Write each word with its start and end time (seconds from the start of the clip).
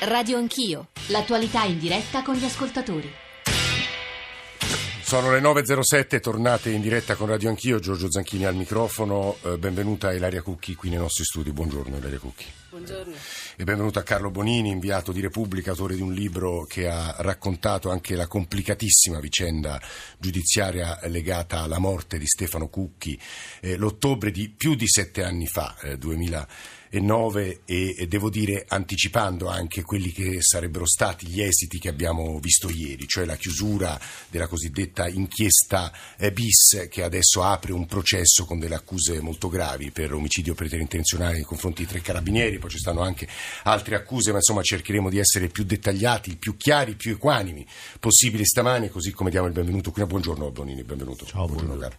Radio 0.00 0.36
Anch'io, 0.36 0.88
l'attualità 1.06 1.64
in 1.64 1.78
diretta 1.78 2.22
con 2.22 2.34
gli 2.34 2.44
ascoltatori. 2.44 3.10
Sono 5.00 5.30
le 5.30 5.40
9.07, 5.40 6.20
tornate 6.20 6.70
in 6.70 6.82
diretta 6.82 7.14
con 7.14 7.28
Radio 7.28 7.48
Anch'io, 7.48 7.78
Giorgio 7.78 8.10
Zanchini 8.10 8.44
al 8.44 8.54
microfono, 8.54 9.38
eh, 9.42 9.56
benvenuta 9.56 10.12
Ilaria 10.12 10.42
Cucchi 10.42 10.74
qui 10.74 10.90
nei 10.90 10.98
nostri 10.98 11.24
studi, 11.24 11.50
buongiorno 11.50 11.96
Ilaria 11.96 12.18
Cucchi. 12.18 12.44
Buongiorno. 12.68 13.14
E 13.56 13.64
benvenuto 13.64 13.98
a 13.98 14.02
Carlo 14.02 14.30
Bonini, 14.30 14.68
inviato 14.68 15.12
di 15.12 15.22
Repubblica, 15.22 15.70
autore 15.70 15.94
di 15.94 16.02
un 16.02 16.12
libro 16.12 16.66
che 16.66 16.88
ha 16.88 17.14
raccontato 17.20 17.88
anche 17.88 18.16
la 18.16 18.26
complicatissima 18.26 19.18
vicenda 19.18 19.80
giudiziaria 20.18 20.98
legata 21.04 21.60
alla 21.60 21.78
morte 21.78 22.18
di 22.18 22.26
Stefano 22.26 22.68
Cucchi 22.68 23.18
eh, 23.60 23.76
l'ottobre 23.76 24.30
di 24.30 24.50
più 24.50 24.74
di 24.74 24.86
sette 24.86 25.24
anni 25.24 25.46
fa, 25.46 25.74
eh, 25.80 25.96
2000 25.96 26.48
e, 27.64 27.94
e 27.96 28.06
devo 28.06 28.30
dire 28.30 28.64
anticipando 28.68 29.48
anche 29.48 29.82
quelli 29.82 30.12
che 30.12 30.38
sarebbero 30.40 30.86
stati 30.86 31.26
gli 31.26 31.40
esiti 31.40 31.78
che 31.78 31.88
abbiamo 31.88 32.38
visto 32.40 32.68
ieri, 32.68 33.06
cioè 33.06 33.24
la 33.24 33.36
chiusura 33.36 33.98
della 34.28 34.46
cosiddetta 34.46 35.08
inchiesta 35.08 35.92
eh, 36.16 36.32
bis 36.32 36.86
che 36.88 37.02
adesso 37.02 37.42
apre 37.42 37.72
un 37.72 37.86
processo 37.86 38.44
con 38.44 38.58
delle 38.58 38.74
accuse 38.74 39.20
molto 39.20 39.48
gravi 39.48 39.90
per 39.90 40.12
omicidio 40.12 40.54
preterintenzionale 40.54 41.34
nei 41.34 41.42
confronti 41.42 41.84
di 41.84 41.88
tre 41.88 42.00
carabinieri, 42.00 42.58
poi 42.58 42.70
ci 42.70 42.78
stanno 42.78 43.00
anche 43.00 43.28
altre 43.64 43.96
accuse, 43.96 44.30
ma 44.30 44.38
insomma 44.38 44.62
cercheremo 44.62 45.10
di 45.10 45.18
essere 45.18 45.48
più 45.48 45.64
dettagliati, 45.64 46.36
più 46.36 46.56
chiari, 46.56 46.94
più 46.94 47.12
equanimi 47.12 47.66
possibili 48.00 48.44
stamani, 48.44 48.88
così 48.88 49.12
come 49.12 49.30
diamo 49.30 49.46
il 49.46 49.52
benvenuto 49.52 49.90
qui. 49.90 50.04
Buongiorno 50.04 50.50
Bonini, 50.50 50.82
benvenuto. 50.84 51.24
Ciao, 51.26 51.46
buongiorno. 51.46 51.74
buongiorno 51.76 51.96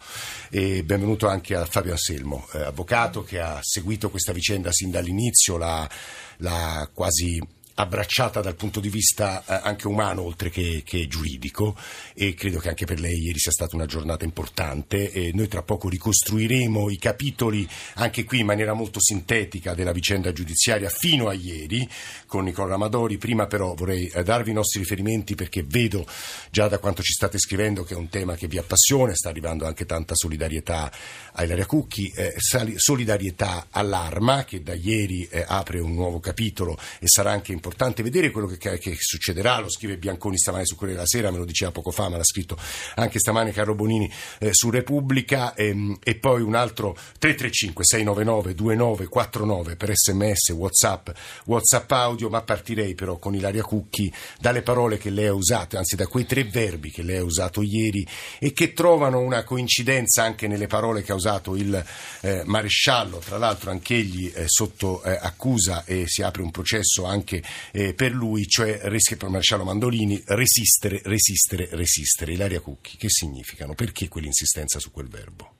e 0.49 0.83
benvenuto 0.83 1.27
anche 1.27 1.55
a 1.55 1.65
Fabio 1.65 1.91
Anselmo, 1.91 2.47
eh, 2.53 2.59
avvocato 2.59 3.23
che 3.23 3.39
ha 3.39 3.59
seguito 3.61 4.09
questa 4.09 4.31
vicenda 4.31 4.71
sin 4.71 4.86
dall'inizio, 4.89 5.57
l'ha, 5.57 5.89
l'ha 6.37 6.89
quasi 6.93 7.39
abbracciata 7.79 8.41
dal 8.41 8.55
punto 8.55 8.79
di 8.79 8.89
vista 8.89 9.43
eh, 9.45 9.59
anche 9.63 9.87
umano 9.87 10.23
oltre 10.23 10.49
che, 10.49 10.81
che, 10.83 11.07
giuridico 11.07 11.75
e 12.13 12.33
credo 12.33 12.57
che 12.57 12.69
anche 12.69 12.85
per 12.85 12.99
lei 12.99 13.19
ieri 13.19 13.37
sia 13.37 13.51
stata 13.51 13.75
una 13.75 13.85
giornata 13.85 14.25
importante 14.25 15.11
e 15.11 15.31
noi 15.33 15.47
tra 15.47 15.61
poco 15.61 15.87
ricostruiremo 15.87 16.89
i 16.89 16.97
capitoli 16.97 17.67
anche 17.95 18.23
qui 18.23 18.39
in 18.39 18.47
maniera 18.47 18.73
molto 18.73 18.99
sintetica 18.99 19.75
della 19.75 19.91
vicenda 19.91 20.33
giudiziaria 20.33 20.89
fino 20.89 21.27
a 21.27 21.33
ieri 21.33 21.87
con 22.25 22.45
Nicola 22.45 22.73
Amadori. 22.73 23.17
Prima 23.17 23.45
però 23.45 23.75
vorrei 23.75 24.07
eh, 24.07 24.23
darvi 24.23 24.49
i 24.49 24.53
nostri 24.53 24.79
riferimenti 24.79 25.35
perché 25.35 25.63
vedo 25.63 26.05
già 26.49 26.67
da 26.67 26.79
quanto 26.79 27.03
ci 27.03 27.13
state 27.13 27.37
scrivendo 27.37 27.83
che 27.83 27.93
è 27.93 27.97
un 27.97 28.09
tema 28.09 28.35
che 28.35 28.47
vi 28.47 28.57
appassiona 28.57 29.13
sta 29.13 29.29
arrivando 29.29 29.67
anche 29.67 29.85
tanta 29.85 30.15
solidarietà 30.15 30.91
a 31.33 31.43
Ilaria 31.43 31.67
Cucchi 31.67 32.11
eh, 32.15 32.33
solidarietà 32.75 33.67
all'arma 33.69 34.45
che 34.45 34.63
da 34.63 34.73
ieri 34.73 35.27
eh, 35.29 35.45
apre 35.47 35.79
un 35.79 35.93
nuovo 35.93 36.19
capitolo 36.19 36.75
e 36.99 37.07
sarà 37.07 37.31
anche 37.31 37.51
importante 37.51 37.65
importante 37.67 38.01
vedere 38.01 38.31
quello 38.31 38.47
che, 38.47 38.57
che, 38.77 38.95
succederà, 38.97 39.59
lo 39.59 39.69
scrive 39.69 39.97
Bianconi 39.97 40.37
stamane 40.37 40.65
su 40.65 40.75
Corriere 40.75 40.95
della 40.95 41.07
Sera, 41.07 41.31
me 41.31 41.37
lo 41.37 41.45
diceva 41.45 41.71
poco 41.71 41.91
fa, 41.91 42.07
ma 42.07 42.15
l'ha 42.15 42.23
scritto 42.23 42.57
anche 42.95 43.19
stamane 43.19 43.51
Carlo 43.51 43.75
Bonini 43.75 44.09
eh, 44.39 44.53
su 44.53 44.69
Repubblica. 44.69 45.53
Ehm, 45.53 45.97
e 46.01 46.15
poi 46.15 46.41
un 46.41 46.55
altro 46.55 46.93
335 46.93 47.83
699 47.83 48.55
2949 48.55 49.75
per 49.75 49.91
sms, 49.93 50.49
whatsapp, 50.51 51.09
whatsapp 51.45 51.91
audio, 51.91 52.29
ma 52.29 52.41
partirei 52.41 52.95
però 52.95 53.17
con 53.17 53.35
Ilaria 53.35 53.63
Cucchi 53.63 54.11
dalle 54.39 54.61
parole 54.61 54.97
che 54.97 55.09
lei 55.09 55.27
ha 55.27 55.33
usato, 55.33 55.77
anzi 55.77 55.95
da 55.95 56.07
quei 56.07 56.25
tre 56.25 56.45
verbi 56.45 56.91
che 56.91 57.03
lei 57.03 57.17
ha 57.17 57.23
usato 57.23 57.61
ieri 57.61 58.07
e 58.39 58.53
che 58.53 58.71
trovano 58.73 59.19
una 59.19 59.43
coincidenza 59.43 60.23
anche 60.23 60.47
nelle 60.47 60.67
parole 60.67 61.03
che 61.03 61.11
ha 61.11 61.15
usato 61.15 61.55
il 61.55 61.83
eh, 62.21 62.43
maresciallo, 62.45 63.17
tra 63.17 63.37
l'altro 63.37 63.71
anch'egli 63.71 64.31
eh, 64.33 64.45
sotto 64.47 65.03
eh, 65.03 65.17
accusa 65.19 65.83
e 65.85 66.05
si 66.07 66.21
apre 66.21 66.41
un 66.41 66.51
processo 66.51 67.03
anche 67.05 67.43
eh, 67.71 67.93
per 67.93 68.11
lui, 68.11 68.47
cioè 68.47 68.79
per 68.79 69.29
Marcello 69.29 69.63
Mandolini, 69.63 70.21
resistere, 70.25 71.01
resistere, 71.03 71.69
resistere. 71.71 72.33
Ilaria 72.33 72.59
Cucchi, 72.59 72.97
che 72.97 73.09
significano? 73.09 73.73
Perché 73.73 74.07
quell'insistenza 74.07 74.79
su 74.79 74.91
quel 74.91 75.07
verbo? 75.07 75.55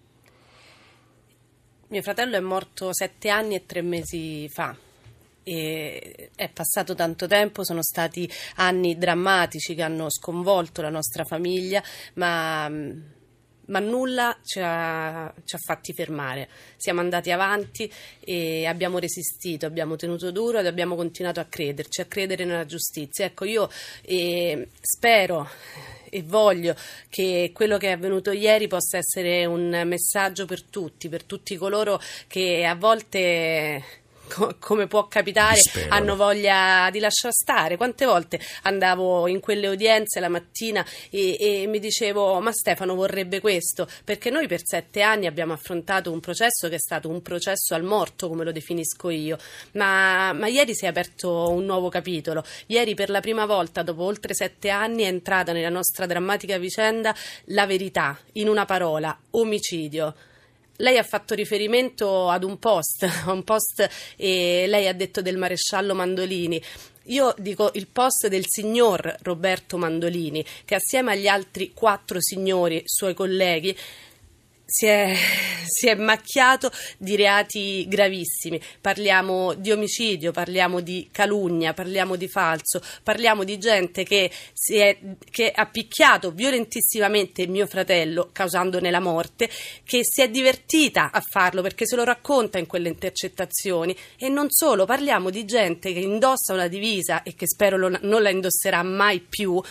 Mio 1.89 2.01
fratello 2.01 2.35
è 2.35 2.41
morto 2.41 2.93
sette 2.93 3.29
anni 3.29 3.55
e 3.55 3.65
tre 3.65 3.81
mesi 3.81 4.49
fa. 4.49 4.75
E 5.43 6.31
è 6.35 6.49
passato 6.49 6.93
tanto 6.95 7.27
tempo, 7.27 7.63
sono 7.63 7.81
stati 7.81 8.29
anni 8.55 8.97
drammatici 8.97 9.73
che 9.75 9.83
hanno 9.83 10.09
sconvolto 10.09 10.81
la 10.81 10.89
nostra 10.89 11.23
famiglia, 11.23 11.81
ma 12.15 12.69
ma 13.67 13.79
nulla 13.79 14.37
ci 14.43 14.59
ha, 14.61 15.33
ci 15.45 15.55
ha, 15.55 15.59
fatti 15.59 15.93
fermare. 15.93 16.49
Siamo 16.75 16.99
andati 16.99 17.31
avanti 17.31 17.91
e 18.19 18.65
abbiamo 18.65 18.99
resistito, 18.99 19.65
abbiamo 19.65 19.95
tenuto 19.95 20.31
duro 20.31 20.59
ed 20.59 20.65
abbiamo 20.65 20.95
continuato 20.95 21.39
a 21.39 21.45
crederci, 21.45 22.01
a 22.01 22.05
credere 22.05 22.45
nella 22.45 22.65
giustizia. 22.65 23.25
Ecco, 23.25 23.45
io 23.45 23.69
eh, 24.01 24.69
spero 24.79 25.49
e 26.09 26.23
voglio 26.23 26.75
che 27.09 27.51
quello 27.53 27.77
che 27.77 27.89
è 27.89 27.91
avvenuto 27.91 28.31
ieri 28.31 28.67
possa 28.67 28.97
essere 28.97 29.45
un 29.45 29.83
messaggio 29.85 30.45
per 30.45 30.63
tutti, 30.63 31.09
per 31.09 31.23
tutti 31.23 31.57
coloro 31.57 31.99
che 32.27 32.65
a 32.65 32.75
volte 32.75 33.83
come 34.59 34.87
può 34.87 35.07
capitare, 35.07 35.55
Dispero. 35.55 35.93
hanno 35.93 36.15
voglia 36.15 36.89
di 36.91 36.99
lasciare 36.99 37.33
stare. 37.33 37.77
Quante 37.77 38.05
volte 38.05 38.39
andavo 38.63 39.27
in 39.27 39.39
quelle 39.39 39.67
udienze 39.67 40.19
la 40.19 40.29
mattina 40.29 40.85
e, 41.09 41.37
e, 41.39 41.67
mi 41.67 41.79
dicevo: 41.79 42.39
Ma 42.39 42.51
Stefano 42.51 42.95
vorrebbe 42.95 43.39
questo? 43.39 43.87
Perché 44.03 44.29
noi 44.29 44.47
per 44.47 44.61
sette 44.63 45.01
anni 45.01 45.25
abbiamo 45.25 45.53
affrontato 45.53 46.11
un 46.11 46.19
processo 46.19 46.69
che 46.69 46.75
è 46.75 46.79
stato 46.79 47.09
un 47.09 47.21
processo 47.21 47.73
al 47.73 47.83
morto, 47.83 48.27
come 48.27 48.43
lo 48.43 48.51
definisco 48.51 49.09
io. 49.09 49.37
Ma, 49.73 50.33
ma 50.33 50.47
ieri 50.47 50.75
si 50.75 50.85
è 50.85 50.87
aperto 50.87 51.49
un 51.49 51.65
nuovo 51.65 51.89
capitolo. 51.89 52.43
Ieri, 52.67 52.93
per 52.93 53.09
la 53.09 53.19
prima 53.19 53.45
volta, 53.45 53.83
dopo 53.83 54.03
oltre 54.03 54.33
sette 54.33 54.69
anni, 54.69 55.03
è 55.03 55.07
entrata 55.07 55.51
nella 55.51 55.69
nostra 55.69 56.05
drammatica 56.05 56.57
vicenda 56.57 57.15
la 57.45 57.65
verità, 57.65 58.17
in 58.33 58.47
una 58.47 58.65
parola: 58.65 59.17
omicidio. 59.31 60.13
Lei 60.77 60.97
ha 60.97 61.03
fatto 61.03 61.33
riferimento 61.33 62.29
ad 62.29 62.43
un 62.43 62.59
post, 62.59 63.03
a 63.25 63.31
un 63.31 63.43
post 63.43 63.87
e 64.15 64.65
lei 64.67 64.87
ha 64.87 64.93
detto 64.93 65.21
del 65.21 65.37
maresciallo 65.37 65.95
Mandolini. 65.95 66.61
Io 67.09 67.33
dico 67.37 67.71
il 67.75 67.87
post 67.87 68.27
del 68.27 68.43
signor 68.45 69.15
Roberto 69.21 69.77
Mandolini, 69.77 70.45
che 70.65 70.75
assieme 70.75 71.13
agli 71.13 71.27
altri 71.27 71.71
quattro 71.73 72.19
signori 72.19 72.81
suoi 72.85 73.13
colleghi 73.13 73.75
si 74.67 74.85
è, 74.85 75.15
si 75.65 75.87
è, 75.87 75.95
macchiato 75.95 76.69
di 76.97 77.15
reati 77.15 77.87
gravissimi. 77.87 78.61
Parliamo 78.81 79.53
di 79.53 79.71
omicidio, 79.71 80.31
parliamo 80.31 80.81
di 80.81 81.07
calunnia, 81.11 81.73
parliamo 81.73 82.17
di 82.17 82.27
falso, 82.27 82.81
parliamo 83.01 83.45
di 83.45 83.57
gente 83.57 84.03
che, 84.03 84.29
è, 84.67 84.97
che 85.31 85.51
ha 85.51 85.65
picchiato 85.65 86.31
violentissimamente 86.31 87.47
mio 87.47 87.65
fratello, 87.65 88.29
causandone 88.33 88.91
la 88.91 88.99
morte, 88.99 89.49
che 89.83 90.01
si 90.03 90.21
è 90.21 90.29
divertita 90.29 91.11
a 91.11 91.21
farlo 91.21 91.61
perché 91.61 91.87
se 91.87 91.95
lo 91.95 92.03
racconta 92.03 92.59
in 92.59 92.67
quelle 92.67 92.89
intercettazioni. 92.89 93.95
E 94.17 94.27
non 94.27 94.47
solo, 94.49 94.85
parliamo 94.85 95.29
di 95.29 95.45
gente 95.45 95.93
che 95.93 95.99
indossa 95.99 96.53
una 96.53 96.67
divisa 96.67 97.23
e 97.23 97.33
che 97.35 97.47
spero 97.47 97.77
non 97.77 98.21
la 98.21 98.29
indosserà 98.29 98.83
mai 98.83 99.21
più 99.21 99.61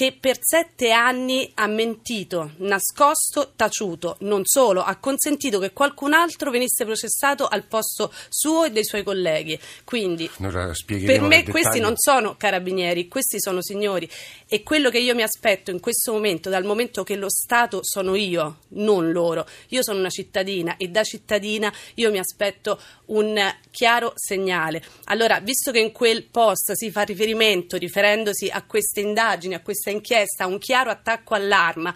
che 0.00 0.16
per 0.18 0.38
sette 0.40 0.92
anni 0.92 1.52
ha 1.56 1.66
mentito, 1.66 2.52
nascosto, 2.60 3.52
taciuto. 3.54 4.16
Non 4.20 4.46
solo, 4.46 4.80
ha 4.82 4.96
consentito 4.96 5.58
che 5.58 5.74
qualcun 5.74 6.14
altro 6.14 6.50
venisse 6.50 6.86
processato 6.86 7.46
al 7.46 7.64
posto 7.64 8.10
suo 8.30 8.64
e 8.64 8.70
dei 8.70 8.86
suoi 8.86 9.02
colleghi. 9.02 9.60
Quindi, 9.84 10.30
per 10.38 11.20
me 11.20 11.44
questi 11.44 11.80
non 11.80 11.98
sono 11.98 12.34
carabinieri, 12.38 13.08
questi 13.08 13.38
sono 13.38 13.60
signori. 13.60 14.08
E 14.48 14.62
quello 14.62 14.88
che 14.88 15.00
io 15.00 15.14
mi 15.14 15.22
aspetto 15.22 15.70
in 15.70 15.80
questo 15.80 16.12
momento, 16.12 16.48
dal 16.48 16.64
momento 16.64 17.04
che 17.04 17.16
lo 17.16 17.28
Stato 17.28 17.80
sono 17.82 18.14
io, 18.14 18.60
non 18.68 19.12
loro. 19.12 19.46
Io 19.68 19.82
sono 19.82 19.98
una 19.98 20.08
cittadina 20.08 20.78
e 20.78 20.88
da 20.88 21.02
cittadina 21.02 21.70
io 21.96 22.10
mi 22.10 22.18
aspetto 22.18 22.80
un 23.06 23.38
chiaro 23.70 24.12
segnale. 24.16 24.82
Allora, 25.04 25.40
visto 25.40 25.70
che 25.70 25.78
in 25.78 25.92
quel 25.92 26.24
post 26.24 26.72
si 26.72 26.90
fa 26.90 27.02
riferimento, 27.02 27.76
riferendosi 27.76 28.48
a 28.48 28.62
queste 28.62 29.00
indagini, 29.00 29.54
a 29.54 29.60
queste 29.60 29.89
questa 29.90 29.92
inchiesta 29.92 30.46
un 30.46 30.58
chiaro 30.58 30.90
attacco 30.90 31.34
all'arma 31.34 31.94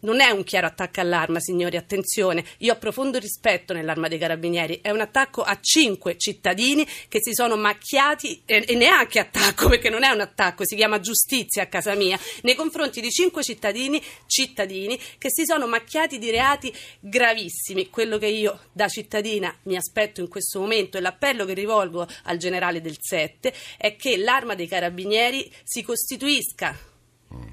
non 0.00 0.20
è 0.20 0.30
un 0.30 0.44
chiaro 0.44 0.66
attacco 0.66 1.00
all'arma, 1.00 1.40
signori, 1.40 1.76
attenzione. 1.76 2.44
Io 2.58 2.74
ho 2.74 2.78
profondo 2.78 3.18
rispetto 3.18 3.72
nell'arma 3.72 4.08
dei 4.08 4.18
carabinieri. 4.18 4.80
È 4.82 4.90
un 4.90 5.00
attacco 5.00 5.42
a 5.42 5.58
cinque 5.60 6.16
cittadini 6.16 6.86
che 7.08 7.18
si 7.20 7.34
sono 7.34 7.56
macchiati, 7.56 8.42
e, 8.44 8.64
e 8.66 8.74
neanche 8.74 9.18
attacco, 9.18 9.68
perché 9.70 9.90
non 9.90 10.02
è 10.02 10.08
un 10.10 10.20
attacco, 10.20 10.66
si 10.66 10.76
chiama 10.76 11.00
giustizia 11.00 11.62
a 11.62 11.66
casa 11.66 11.94
mia, 11.94 12.18
nei 12.42 12.54
confronti 12.54 13.00
di 13.00 13.10
cinque 13.10 13.42
cittadini, 13.42 14.02
cittadini 14.26 14.98
che 15.18 15.30
si 15.30 15.44
sono 15.44 15.66
macchiati 15.66 16.18
di 16.18 16.30
reati 16.30 16.72
gravissimi. 17.00 17.90
Quello 17.90 18.18
che 18.18 18.26
io 18.26 18.60
da 18.72 18.88
cittadina 18.88 19.54
mi 19.64 19.76
aspetto 19.76 20.20
in 20.20 20.28
questo 20.28 20.60
momento 20.60 20.96
e 20.96 21.00
l'appello 21.00 21.44
che 21.44 21.54
rivolgo 21.54 22.06
al 22.24 22.36
generale 22.38 22.80
del 22.80 22.96
7 22.98 23.52
è 23.76 23.96
che 23.96 24.16
l'arma 24.16 24.54
dei 24.54 24.66
carabinieri 24.66 25.50
si 25.62 25.82
costituisca 25.82 26.88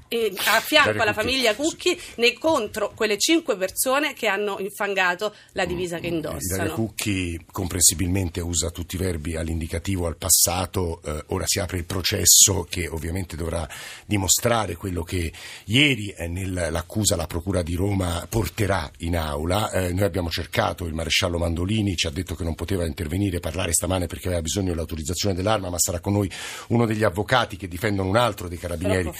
e 0.08 0.32
a 0.46 0.60
fianco 0.60 1.02
alla 1.02 1.12
famiglia 1.12 1.54
Cucchi 1.54 1.98
nei 2.16 2.32
contro 2.32 2.92
quelle 2.94 3.18
cinque 3.18 3.56
persone 3.56 4.14
che 4.14 4.26
hanno 4.26 4.58
infangato 4.58 5.34
la 5.52 5.64
divisa 5.64 5.98
che 5.98 6.06
indossano. 6.06 6.54
Ilaria 6.54 6.72
Cucchi 6.72 7.44
comprensibilmente 7.50 8.40
usa 8.40 8.70
tutti 8.70 8.96
i 8.96 8.98
verbi 8.98 9.36
all'indicativo, 9.36 10.06
al 10.06 10.16
passato, 10.16 11.00
eh, 11.04 11.24
ora 11.28 11.44
si 11.46 11.60
apre 11.60 11.78
il 11.78 11.84
processo 11.84 12.66
che 12.68 12.88
ovviamente 12.88 13.36
dovrà 13.36 13.68
dimostrare 14.06 14.76
quello 14.76 15.02
che 15.02 15.32
ieri 15.66 16.08
eh, 16.10 16.26
nell'accusa 16.26 17.16
la 17.16 17.26
Procura 17.26 17.62
di 17.62 17.74
Roma 17.74 18.26
porterà 18.28 18.90
in 18.98 19.16
aula. 19.16 19.70
Eh, 19.70 19.92
noi 19.92 20.04
abbiamo 20.04 20.30
cercato 20.30 20.86
il 20.86 20.94
maresciallo 20.94 21.38
Mandolini, 21.38 21.96
ci 21.96 22.06
ha 22.06 22.10
detto 22.10 22.34
che 22.34 22.44
non 22.44 22.54
poteva 22.54 22.86
intervenire, 22.86 23.40
parlare 23.40 23.72
stamane 23.72 24.06
perché 24.06 24.26
aveva 24.28 24.42
bisogno 24.42 24.70
dell'autorizzazione 24.70 25.34
dell'arma, 25.34 25.68
ma 25.68 25.78
sarà 25.78 26.00
con 26.00 26.14
noi 26.14 26.30
uno 26.68 26.86
degli 26.86 27.04
avvocati 27.04 27.56
che 27.56 27.68
difendono 27.68 28.08
un 28.08 28.16
altro 28.16 28.48
dei 28.48 28.58
carabinieri. 28.58 29.12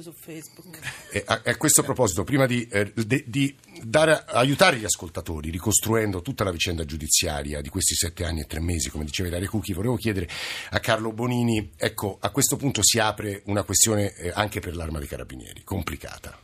Post 0.00 0.10
su 0.10 0.12
Facebook. 0.12 0.78
E 1.10 1.22
a, 1.26 1.42
a 1.44 1.56
questo 1.56 1.82
proposito, 1.82 2.24
prima 2.24 2.46
di, 2.46 2.66
eh, 2.68 2.92
de, 2.94 3.24
di 3.26 3.54
dare, 3.82 4.24
aiutare 4.26 4.78
gli 4.78 4.84
ascoltatori 4.84 5.50
ricostruendo 5.50 6.22
tutta 6.22 6.44
la 6.44 6.50
vicenda 6.50 6.84
giudiziaria 6.84 7.60
di 7.60 7.68
questi 7.68 7.94
sette 7.94 8.24
anni 8.24 8.40
e 8.40 8.46
tre 8.46 8.60
mesi, 8.60 8.90
come 8.90 9.04
diceva 9.04 9.28
Dario 9.28 9.48
Cucchi, 9.48 9.72
volevo 9.72 9.96
chiedere 9.96 10.28
a 10.70 10.80
Carlo 10.80 11.12
Bonini, 11.12 11.72
ecco, 11.76 12.16
a 12.20 12.30
questo 12.30 12.56
punto 12.56 12.82
si 12.82 12.98
apre 12.98 13.42
una 13.46 13.62
questione 13.62 14.14
eh, 14.14 14.32
anche 14.34 14.60
per 14.60 14.74
l'arma 14.74 14.98
dei 14.98 15.08
carabinieri, 15.08 15.62
complicata. 15.62 16.38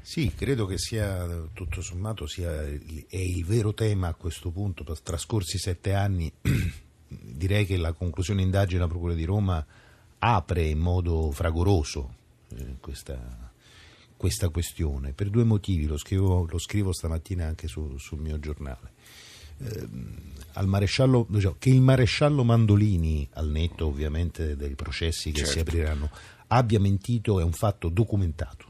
Sì, 0.00 0.32
credo 0.34 0.66
che 0.66 0.78
sia 0.78 1.26
tutto 1.52 1.82
sommato 1.82 2.28
sia 2.28 2.62
è 2.62 3.16
il 3.16 3.44
vero 3.44 3.74
tema 3.74 4.08
a 4.08 4.14
questo 4.14 4.50
punto, 4.50 4.84
trascorsi 5.02 5.58
sette 5.58 5.94
anni, 5.94 6.32
direi 7.08 7.66
che 7.66 7.76
la 7.76 7.92
conclusione 7.92 8.42
indagine 8.42 8.78
della 8.78 8.90
Procura 8.90 9.14
di 9.14 9.24
Roma 9.24 9.64
apre 10.18 10.64
in 10.64 10.78
modo 10.78 11.30
fragoroso 11.32 12.14
eh, 12.54 12.76
questa, 12.80 13.50
questa, 14.16 14.48
questione 14.48 15.12
per 15.12 15.30
due 15.30 15.44
motivi, 15.44 15.86
lo 15.86 15.96
scrivo, 15.96 16.46
lo 16.48 16.58
scrivo 16.58 16.92
stamattina 16.92 17.46
anche 17.46 17.68
su, 17.68 17.96
sul 17.98 18.20
mio 18.20 18.38
giornale. 18.38 18.92
Eh, 19.58 19.88
diciamo, 21.28 21.56
che 21.58 21.70
il 21.70 21.80
maresciallo 21.80 22.44
Mandolini, 22.44 23.28
al 23.32 23.48
netto 23.48 23.86
ovviamente 23.86 24.56
dei 24.56 24.74
processi 24.74 25.30
che 25.30 25.38
certo. 25.38 25.52
si 25.52 25.58
apriranno, 25.60 26.10
abbia 26.48 26.80
mentito 26.80 27.40
è 27.40 27.42
un 27.42 27.52
fatto 27.52 27.88
documentato. 27.88 28.64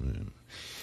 Eh, 0.00 0.42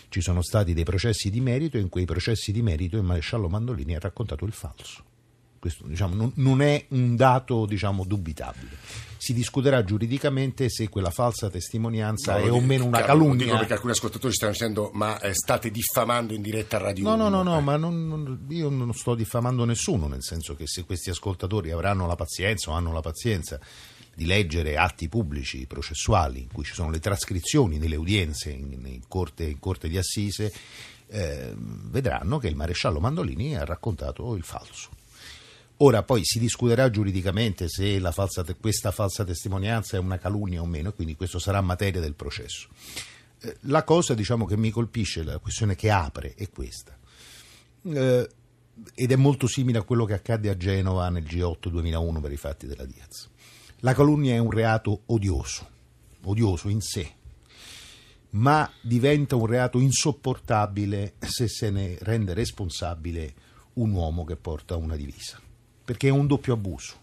ci 0.10 0.20
sono 0.20 0.42
stati 0.42 0.74
dei 0.74 0.84
processi 0.84 1.30
di 1.30 1.40
merito 1.40 1.78
e 1.78 1.80
in 1.80 1.88
quei 1.88 2.06
processi 2.06 2.52
di 2.52 2.62
merito 2.62 2.98
il 2.98 3.04
maresciallo 3.04 3.48
Mandolini 3.48 3.96
ha 3.96 4.00
raccontato 4.00 4.44
il 4.46 4.52
falso. 4.52 5.06
Questo 5.62 5.86
diciamo, 5.86 6.16
non, 6.16 6.32
non, 6.38 6.64
è 6.64 6.86
un 6.90 7.16
dato 7.16 7.68
diciamo, 7.68 8.04
dubitabile. 8.04 8.78
Si 9.18 9.32
discuterà 9.32 9.84
giuridicamente 9.84 10.70
se 10.70 10.90
quella 10.90 11.12
falsa 11.12 11.52
testimonianza 11.52 12.40
no, 12.40 12.46
è 12.46 12.52
o 12.52 12.60
meno 12.60 12.86
una 12.86 13.04
calunnia. 13.04 13.46
Dico 13.46 13.58
perché 13.58 13.74
alcuni 13.74 13.92
ascoltatori 13.92 14.34
stanno 14.34 14.54
dicendo 14.54 14.90
ma 14.94 15.20
eh, 15.20 15.36
state 15.36 15.70
diffamando 15.70 16.34
in 16.34 16.42
diretta 16.42 16.78
a 16.78 16.80
Radio 16.80 17.04
No, 17.04 17.14
1. 17.14 17.30
no, 17.30 17.30
no, 17.30 17.44
no, 17.44 17.60
eh. 17.60 17.62
ma 17.62 17.78
non, 17.78 18.08
non, 18.08 18.46
io 18.50 18.70
non 18.70 18.92
sto 18.96 19.14
diffamando 19.14 19.64
nessuno, 19.64 20.08
nel 20.08 20.24
senso 20.24 20.56
che 20.56 20.66
se 20.66 20.84
questi 20.84 21.12
ascoltatori 21.12 21.70
avranno 21.70 22.08
la 22.08 22.16
pazienza 22.16 22.72
o 22.72 22.74
hanno 22.74 22.92
la 22.92 23.02
pazienza 23.02 23.60
di 24.16 24.26
leggere 24.26 24.78
atti 24.78 25.10
pubblici 25.10 25.68
processuali 25.68 26.42
in 26.42 26.52
cui 26.52 26.64
ci 26.64 26.74
sono 26.74 26.90
le 26.90 27.00
trascrizioni 27.00 27.78
delle 27.78 27.98
udienze 27.98 28.50
in, 28.50 28.72
in, 28.84 29.02
corte, 29.08 29.44
in 29.44 29.60
corte, 29.60 29.88
di 29.88 30.00
assise, 30.00 30.52
eh, 31.10 31.54
vedranno 31.56 32.40
che 32.40 32.48
il 32.48 32.56
maresciallo 32.56 33.00
Mandolini 33.00 33.56
ha 33.56 33.64
raccontato 33.64 34.34
il 34.34 34.44
falso. 34.44 35.01
Ora 35.84 36.04
poi 36.04 36.24
si 36.24 36.38
discuterà 36.38 36.92
giuridicamente 36.92 37.68
se 37.68 38.00
falsa 38.12 38.46
questa 38.60 38.92
falsa 38.92 39.24
testimonianza 39.24 39.98
è 39.98 40.00
una 40.00 40.20
calunnia 40.20 40.62
o 40.62 40.66
meno, 40.68 40.90
e 40.90 40.94
quindi 40.94 41.16
questo 41.16 41.40
sarà 41.40 41.60
materia 41.60 42.00
del 42.00 42.14
processo. 42.14 42.68
Eh, 43.42 43.58
la 43.62 43.84
cosa 43.84 44.14
diciamo, 44.14 44.46
che 44.46 44.56
mi 44.58 44.70
colpisce, 44.70 45.24
la 45.24 45.40
questione 45.40 45.76
che 45.76 45.90
apre, 45.90 46.36
è 46.36 46.50
questa. 46.52 46.96
Eh, 47.84 48.30
ed 48.94 49.12
è 49.12 49.16
molto 49.16 49.48
simile 49.48 49.80
a 49.80 49.82
quello 49.82 50.06
che 50.06 50.14
accadde 50.14 50.50
a 50.50 50.58
Genova 50.58 51.10
nel 51.10 51.24
G8 51.24 51.70
2001 51.70 52.22
per 52.22 52.32
i 52.32 52.38
fatti 52.38 52.68
della 52.68 52.86
Diaz. 52.86 53.28
La 53.80 53.96
calunnia 53.96 54.36
è 54.36 54.38
un 54.38 54.52
reato 54.52 55.02
odioso, 55.08 55.68
odioso 56.26 56.70
in 56.70 56.82
sé, 56.82 57.12
ma 58.32 58.72
diventa 58.82 59.36
un 59.36 59.48
reato 59.48 59.80
insopportabile 59.80 61.16
se 61.18 61.48
se 61.48 61.72
ne 61.72 61.98
rende 62.02 62.36
responsabile 62.36 63.34
un 63.74 63.92
uomo 63.94 64.24
che 64.26 64.36
porta 64.36 64.76
una 64.76 64.96
divisa 64.96 65.50
perché 65.92 66.08
è 66.08 66.12
un 66.12 66.26
doppio 66.26 66.54
abuso. 66.54 66.94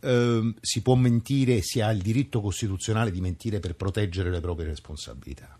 Eh, 0.00 0.54
si 0.62 0.80
può 0.80 0.94
mentire, 0.94 1.60
si 1.60 1.82
ha 1.82 1.90
il 1.90 2.00
diritto 2.00 2.40
costituzionale 2.40 3.10
di 3.10 3.20
mentire 3.20 3.60
per 3.60 3.74
proteggere 3.74 4.30
le 4.30 4.40
proprie 4.40 4.68
responsabilità, 4.68 5.58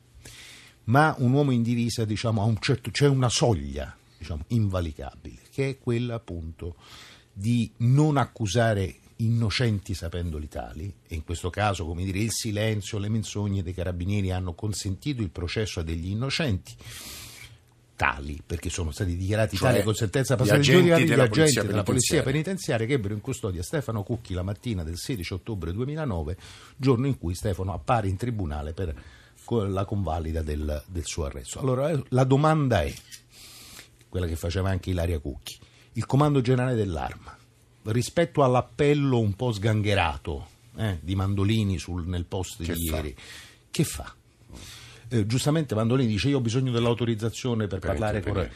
ma 0.84 1.14
un 1.18 1.32
uomo 1.32 1.50
in 1.50 1.62
divisa 1.62 2.06
diciamo, 2.06 2.42
un 2.42 2.58
certo, 2.58 2.90
c'è 2.90 3.06
una 3.06 3.28
soglia 3.28 3.94
diciamo, 4.16 4.44
invalicabile, 4.48 5.42
che 5.50 5.68
è 5.68 5.78
quella 5.78 6.14
appunto 6.14 6.76
di 7.34 7.70
non 7.78 8.16
accusare 8.16 8.96
innocenti 9.16 9.92
sapendoli 9.92 10.48
tali, 10.48 10.90
e 11.06 11.16
in 11.16 11.22
questo 11.22 11.50
caso, 11.50 11.84
come 11.84 12.02
dire, 12.02 12.20
il 12.20 12.32
silenzio, 12.32 12.96
le 12.96 13.10
menzogne 13.10 13.62
dei 13.62 13.74
carabinieri 13.74 14.30
hanno 14.30 14.54
consentito 14.54 15.20
il 15.20 15.28
processo 15.28 15.80
a 15.80 15.82
degli 15.82 16.08
innocenti 16.08 16.74
tali, 17.96 18.40
perché 18.44 18.68
sono 18.70 18.90
stati 18.92 19.16
dichiarati 19.16 19.56
cioè, 19.56 19.72
tali 19.72 19.82
con 19.82 19.94
sentenza 19.94 20.36
passata 20.36 20.58
di 20.58 20.62
giudica 20.62 20.98
gli 20.98 21.12
agenti 21.12 21.66
della 21.66 21.82
polizia 21.82 22.22
penitenziaria 22.22 22.86
che 22.86 22.92
ebbero 22.92 23.14
in 23.14 23.20
custodia 23.20 23.62
Stefano 23.62 24.02
Cucchi 24.02 24.34
la 24.34 24.42
mattina 24.42 24.84
del 24.84 24.98
16 24.98 25.32
ottobre 25.32 25.72
2009, 25.72 26.36
giorno 26.76 27.06
in 27.06 27.18
cui 27.18 27.34
Stefano 27.34 27.72
appare 27.72 28.08
in 28.08 28.16
tribunale 28.16 28.72
per 28.72 28.94
la 29.68 29.84
convalida 29.84 30.42
del, 30.42 30.82
del 30.86 31.04
suo 31.04 31.24
arresto. 31.24 31.58
Allora 31.58 31.90
eh, 31.90 32.02
la 32.10 32.24
domanda 32.24 32.82
è, 32.82 32.92
quella 34.08 34.26
che 34.26 34.36
faceva 34.36 34.70
anche 34.70 34.90
Ilaria 34.90 35.18
Cucchi, 35.18 35.58
il 35.94 36.06
comando 36.06 36.40
generale 36.40 36.74
dell'arma, 36.74 37.36
rispetto 37.84 38.44
all'appello 38.44 39.18
un 39.18 39.34
po' 39.34 39.52
sgangherato 39.52 40.48
eh, 40.76 40.98
di 41.00 41.14
Mandolini 41.14 41.78
sul, 41.78 42.06
nel 42.06 42.24
post 42.24 42.62
che 42.62 42.74
di 42.74 42.88
fa? 42.88 42.96
ieri, 42.96 43.16
che 43.70 43.84
fa? 43.84 44.14
Eh, 45.08 45.26
giustamente 45.26 45.74
Mandolini 45.74 46.08
dice 46.08 46.28
io 46.28 46.38
ho 46.38 46.40
bisogno 46.40 46.72
dell'autorizzazione 46.72 47.66
per, 47.66 47.78
per 47.78 47.90
parlare 47.90 48.22
con... 48.22 48.50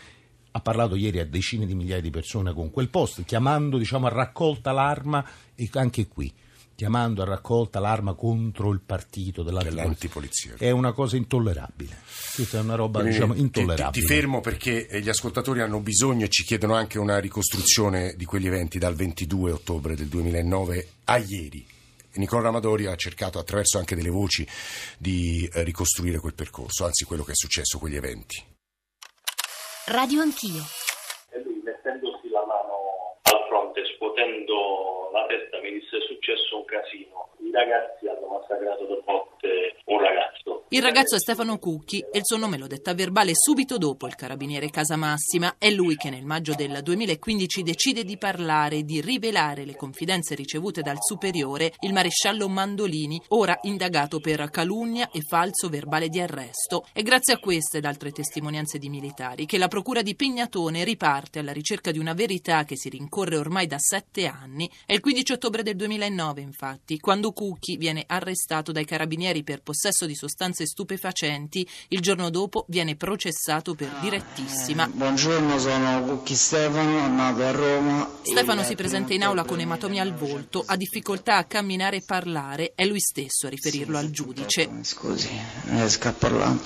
Ha 0.52 0.60
parlato 0.60 0.96
ieri 0.96 1.20
a 1.20 1.26
decine 1.26 1.64
di 1.64 1.76
migliaia 1.76 2.00
di 2.00 2.10
persone 2.10 2.52
con 2.52 2.70
quel 2.70 2.88
post, 2.88 3.24
chiamando 3.24 3.78
diciamo, 3.78 4.06
a 4.06 4.10
raccolta 4.10 4.72
l'arma 4.72 5.24
e 5.54 5.70
anche 5.74 6.08
qui 6.08 6.32
chiamando 6.80 7.20
a 7.20 7.26
raccolta 7.26 7.78
l'arma 7.78 8.14
contro 8.14 8.72
il 8.72 8.80
partito 8.80 9.42
dell'antipolizia. 9.42 10.54
È 10.56 10.70
una 10.70 10.92
cosa 10.92 11.18
intollerabile. 11.18 11.98
Questa 12.34 12.56
è 12.56 12.62
una 12.62 12.74
roba 12.74 13.02
diciamo, 13.02 13.34
intollerabile. 13.34 13.90
Ti, 13.90 14.00
ti, 14.00 14.06
fermo 14.06 14.40
perché 14.40 14.86
eh, 14.88 15.02
gli 15.02 15.10
ascoltatori 15.10 15.60
hanno 15.60 15.80
bisogno 15.80 16.24
e 16.24 16.30
ci 16.30 16.42
chiedono 16.42 16.72
anche 16.72 16.98
una 16.98 17.18
ricostruzione 17.18 18.14
di 18.16 18.24
quegli 18.24 18.46
eventi 18.46 18.78
dal 18.78 18.94
22 18.94 19.52
ottobre 19.52 19.94
del 19.94 20.06
2009 20.06 20.88
a 21.04 21.18
ieri. 21.18 21.66
Nicola 22.14 22.42
Ramadori 22.42 22.86
ha 22.86 22.96
cercato 22.96 23.38
attraverso 23.38 23.78
anche 23.78 23.94
delle 23.94 24.10
voci 24.10 24.46
di 24.98 25.48
eh, 25.52 25.62
ricostruire 25.62 26.18
quel 26.18 26.34
percorso, 26.34 26.84
anzi 26.84 27.04
quello 27.04 27.22
che 27.22 27.32
è 27.32 27.36
successo, 27.36 27.78
quegli 27.78 27.96
eventi. 27.96 28.42
Radio 29.86 30.20
Anch'io. 30.20 30.62
E 31.30 31.42
lui 31.42 31.60
mettendosi 31.64 32.28
la 32.28 32.44
mano 32.46 33.18
al 33.22 33.46
fronte, 33.48 33.82
scuotendo 33.96 35.10
la 35.12 35.26
testa, 35.26 35.60
mi 35.60 35.72
disse 35.72 35.98
è 35.98 36.06
successo 36.06 36.58
un 36.58 36.64
casino. 36.64 37.30
I 37.50 37.52
ragazzi 37.52 38.06
hanno 38.06 38.38
massacrato 38.38 38.86
per 38.86 39.02
botte 39.04 39.74
un 39.86 39.98
ragazzo. 39.98 40.66
Il 40.68 40.82
ragazzo 40.82 41.16
è 41.16 41.18
Stefano 41.18 41.58
Cucchi 41.58 41.98
e 41.98 42.18
il 42.18 42.24
suo 42.24 42.36
nome 42.36 42.56
lo 42.56 42.68
detta 42.68 42.94
verbale 42.94 43.32
subito 43.34 43.76
dopo 43.76 44.06
il 44.06 44.14
carabiniere 44.14 44.70
Casamassima. 44.70 45.56
È 45.58 45.68
lui 45.68 45.96
che 45.96 46.10
nel 46.10 46.24
maggio 46.24 46.54
del 46.54 46.78
2015 46.80 47.64
decide 47.64 48.04
di 48.04 48.16
parlare 48.18 48.84
di 48.84 49.00
rivelare 49.00 49.64
le 49.64 49.74
confidenze 49.74 50.36
ricevute 50.36 50.80
dal 50.80 50.98
superiore, 51.00 51.72
il 51.80 51.92
maresciallo 51.92 52.48
Mandolini, 52.48 53.20
ora 53.30 53.58
indagato 53.62 54.20
per 54.20 54.48
calunnia 54.50 55.10
e 55.10 55.22
falso 55.22 55.68
verbale 55.68 56.08
di 56.08 56.20
arresto. 56.20 56.84
È 56.92 57.02
grazie 57.02 57.34
a 57.34 57.38
queste 57.40 57.78
ed 57.78 57.84
altre 57.84 58.12
testimonianze 58.12 58.78
di 58.78 58.88
militari 58.88 59.46
che 59.46 59.58
la 59.58 59.66
procura 59.66 60.02
di 60.02 60.14
Pignatone 60.14 60.84
riparte 60.84 61.40
alla 61.40 61.50
ricerca 61.50 61.90
di 61.90 61.98
una 61.98 62.14
verità 62.14 62.62
che 62.62 62.76
si 62.76 62.90
rincorre 62.90 63.36
ormai 63.36 63.66
da 63.66 63.78
sette 63.80 64.26
anni. 64.26 64.70
È 64.86 64.92
il 64.92 65.00
15 65.00 65.32
ottobre 65.32 65.64
del 65.64 65.74
2009, 65.74 66.42
infatti, 66.42 67.00
quando 67.00 67.32
Cucchi 67.40 67.78
viene 67.78 68.04
arrestato 68.06 68.70
dai 68.70 68.84
carabinieri 68.84 69.42
per 69.42 69.62
possesso 69.62 70.04
di 70.04 70.14
sostanze 70.14 70.66
stupefacenti. 70.66 71.66
Il 71.88 72.00
giorno 72.00 72.28
dopo 72.28 72.66
viene 72.68 72.96
processato 72.96 73.74
per 73.74 73.88
direttissima. 74.02 74.86
Buongiorno, 74.86 75.58
sono 75.58 76.02
Cucchi 76.02 76.34
Stefano, 76.34 77.08
nato 77.08 77.42
a 77.42 77.50
Roma. 77.50 78.10
Stefano 78.20 78.62
si 78.62 78.74
presenta 78.74 79.14
in 79.14 79.22
aula 79.22 79.44
con 79.44 79.58
ematomi 79.58 79.98
al 79.98 80.12
volto, 80.12 80.62
ha 80.66 80.76
difficoltà 80.76 81.38
a 81.38 81.44
camminare 81.44 81.96
e 81.96 82.02
parlare, 82.04 82.72
è 82.74 82.84
lui 82.84 83.00
stesso 83.00 83.46
a 83.46 83.48
riferirlo 83.48 83.96
al 83.96 84.10
giudice. 84.10 84.68
Scusi, 84.82 85.30
riesco 85.64 86.08
a 86.08 86.12
parlare. 86.12 86.58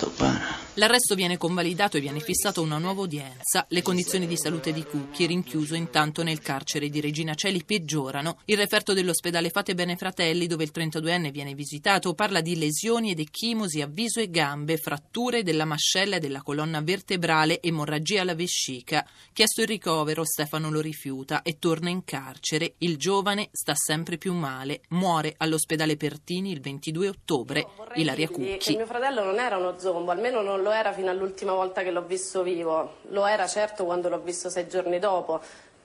L'arresto 0.74 1.14
viene 1.14 1.36
convalidato 1.36 1.98
e 1.98 2.00
viene 2.00 2.18
fissato 2.18 2.60
una 2.60 2.78
nuova 2.78 3.02
udienza. 3.02 3.64
Le 3.68 3.82
condizioni 3.82 4.26
di 4.26 4.36
salute 4.36 4.72
di 4.72 4.82
Cucchi, 4.82 5.24
rinchiuso 5.26 5.76
intanto 5.76 6.24
nel 6.24 6.40
carcere 6.40 6.88
di 6.88 7.00
Regina 7.00 7.34
Celi, 7.34 7.62
peggiorano. 7.62 8.38
Il 8.46 8.56
referto 8.56 8.92
dell'ospedale 8.92 9.50
Fate 9.50 9.76
Bene 9.76 9.96
Fratelli, 9.96 10.48
dove 10.48 10.63
il 10.64 10.73
32enne 10.75 11.30
viene 11.30 11.54
visitato, 11.54 12.14
parla 12.14 12.40
di 12.40 12.59
lesioni 12.59 13.12
ed 13.12 13.21
ecchimosi 13.21 13.80
a 13.80 13.87
viso 13.87 14.21
e 14.21 14.28
gambe, 14.28 14.76
fratture 14.76 15.42
della 15.42 15.64
mascella 15.64 16.16
e 16.16 16.18
della 16.18 16.42
colonna 16.42 16.80
vertebrale, 16.80 17.62
emorragia 17.62 18.23
alla 18.23 18.35
vescica. 18.35 19.06
Chiesto 19.33 19.61
il 19.61 19.68
ricovero, 19.68 20.25
Stefano 20.25 20.71
lo 20.71 20.80
rifiuta 20.80 21.42
e 21.42 21.59
torna 21.59 21.90
in 21.90 22.04
carcere. 22.04 22.75
Il 22.78 22.97
giovane 22.97 23.49
sta 23.52 23.75
sempre 23.75 24.18
più 24.18 24.33
male. 24.33 24.83
Muore 24.88 25.35
all'ospedale 25.37 25.97
Pertini 25.97 26.50
il 26.50 26.61
22 26.61 27.09
ottobre. 27.09 27.66
Ilaria 27.94 28.28
Cucchi. 28.28 28.76
Mio 28.76 28.87
fratello 28.87 29.23
non 29.25 29.38
era 29.38 29.56
uno 29.56 29.78
zombo, 29.78 30.11
almeno 30.11 30.42
non 30.42 30.62
lo 30.62 30.71
era 30.71 30.92
fino 30.92 31.11
all'ultima 31.11 31.52
volta 31.52 31.83
che 31.83 31.90
l'ho 31.90 32.04
visto 32.04 32.42
vivo, 32.42 32.97
lo 33.11 33.26
era 33.26 33.47
certo 33.47 33.85
quando 33.85 34.09
l'ho 34.09 34.21
visto 34.21 34.50
sei 34.50 34.68
giorni 34.68 34.99
dopo, 34.99 35.40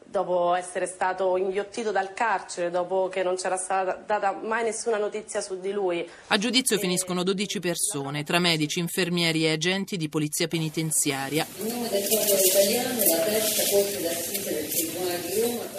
dopo 0.10 0.56
essere 0.56 0.88
stato 0.88 1.38
inghiottito 1.38 1.92
dal 1.92 2.13
carcere, 2.13 2.72
dopo 2.72 3.10
che 3.10 3.24
non 3.24 3.36
c'era 3.36 3.58
stata 3.58 4.01
data 4.06 4.32
mai 4.34 4.63
nessuna 4.63 4.98
notizia 4.98 5.42
su 5.42 5.60
di 5.60 5.72
lui. 5.72 6.08
A 6.28 6.38
giudizio 6.38 6.75
e... 6.75 6.80
finiscono 6.80 7.24
12 7.24 7.60
persone, 7.60 8.24
tra 8.24 8.39
medici, 8.39 8.80
infermieri 8.80 9.46
e 9.46 9.51
agenti 9.51 9.98
di 9.98 10.10
polizia 10.10 10.48
penitenziaria. 10.48 11.46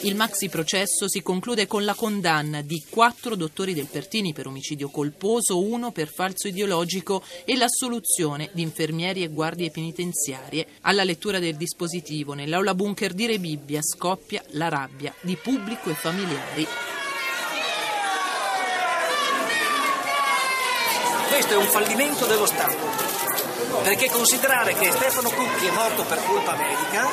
Il 0.03 0.15
maxi 0.15 0.49
processo 0.49 1.09
si 1.09 1.23
conclude 1.23 1.67
con 1.67 1.85
la 1.85 1.95
condanna 1.95 2.63
di 2.63 2.83
quattro 2.89 3.35
dottori 3.35 3.75
del 3.75 3.87
Pertini 3.87 4.33
per 4.33 4.47
omicidio 4.47 4.89
colposo, 4.89 5.61
uno 5.61 5.91
per 5.91 6.09
falso 6.09 6.49
ideologico 6.49 7.23
e 7.45 7.57
l'assoluzione 7.57 8.51
di 8.53 8.63
infermieri 8.63 9.23
e 9.23 9.29
guardie 9.29 9.71
penitenziarie. 9.71 10.67
Alla 10.83 11.05
lettura 11.05 11.39
del 11.39 11.57
dispositivo 11.57 12.33
nell'aula 12.33 12.75
bunker 12.75 13.13
di 13.13 13.27
Re 13.27 13.39
Bibbia 13.39 13.83
scoppia 13.83 14.20
scoppia 14.21 14.43
la 14.49 14.69
rabbia 14.69 15.15
di 15.21 15.37
pubblico 15.37 15.89
e 15.89 15.95
familiari. 15.95 16.67
Questo 21.29 21.55
è 21.55 21.57
un 21.57 21.67
fallimento 21.67 22.27
dello 22.27 22.45
Stato, 22.45 22.77
perché 23.83 24.11
considerare 24.11 24.75
che 24.75 24.91
Stefano 24.91 25.31
Cucchi 25.31 25.67
è 25.67 25.71
morto 25.71 26.05
per 26.05 26.23
colpa 26.25 26.55
medica 26.55 27.09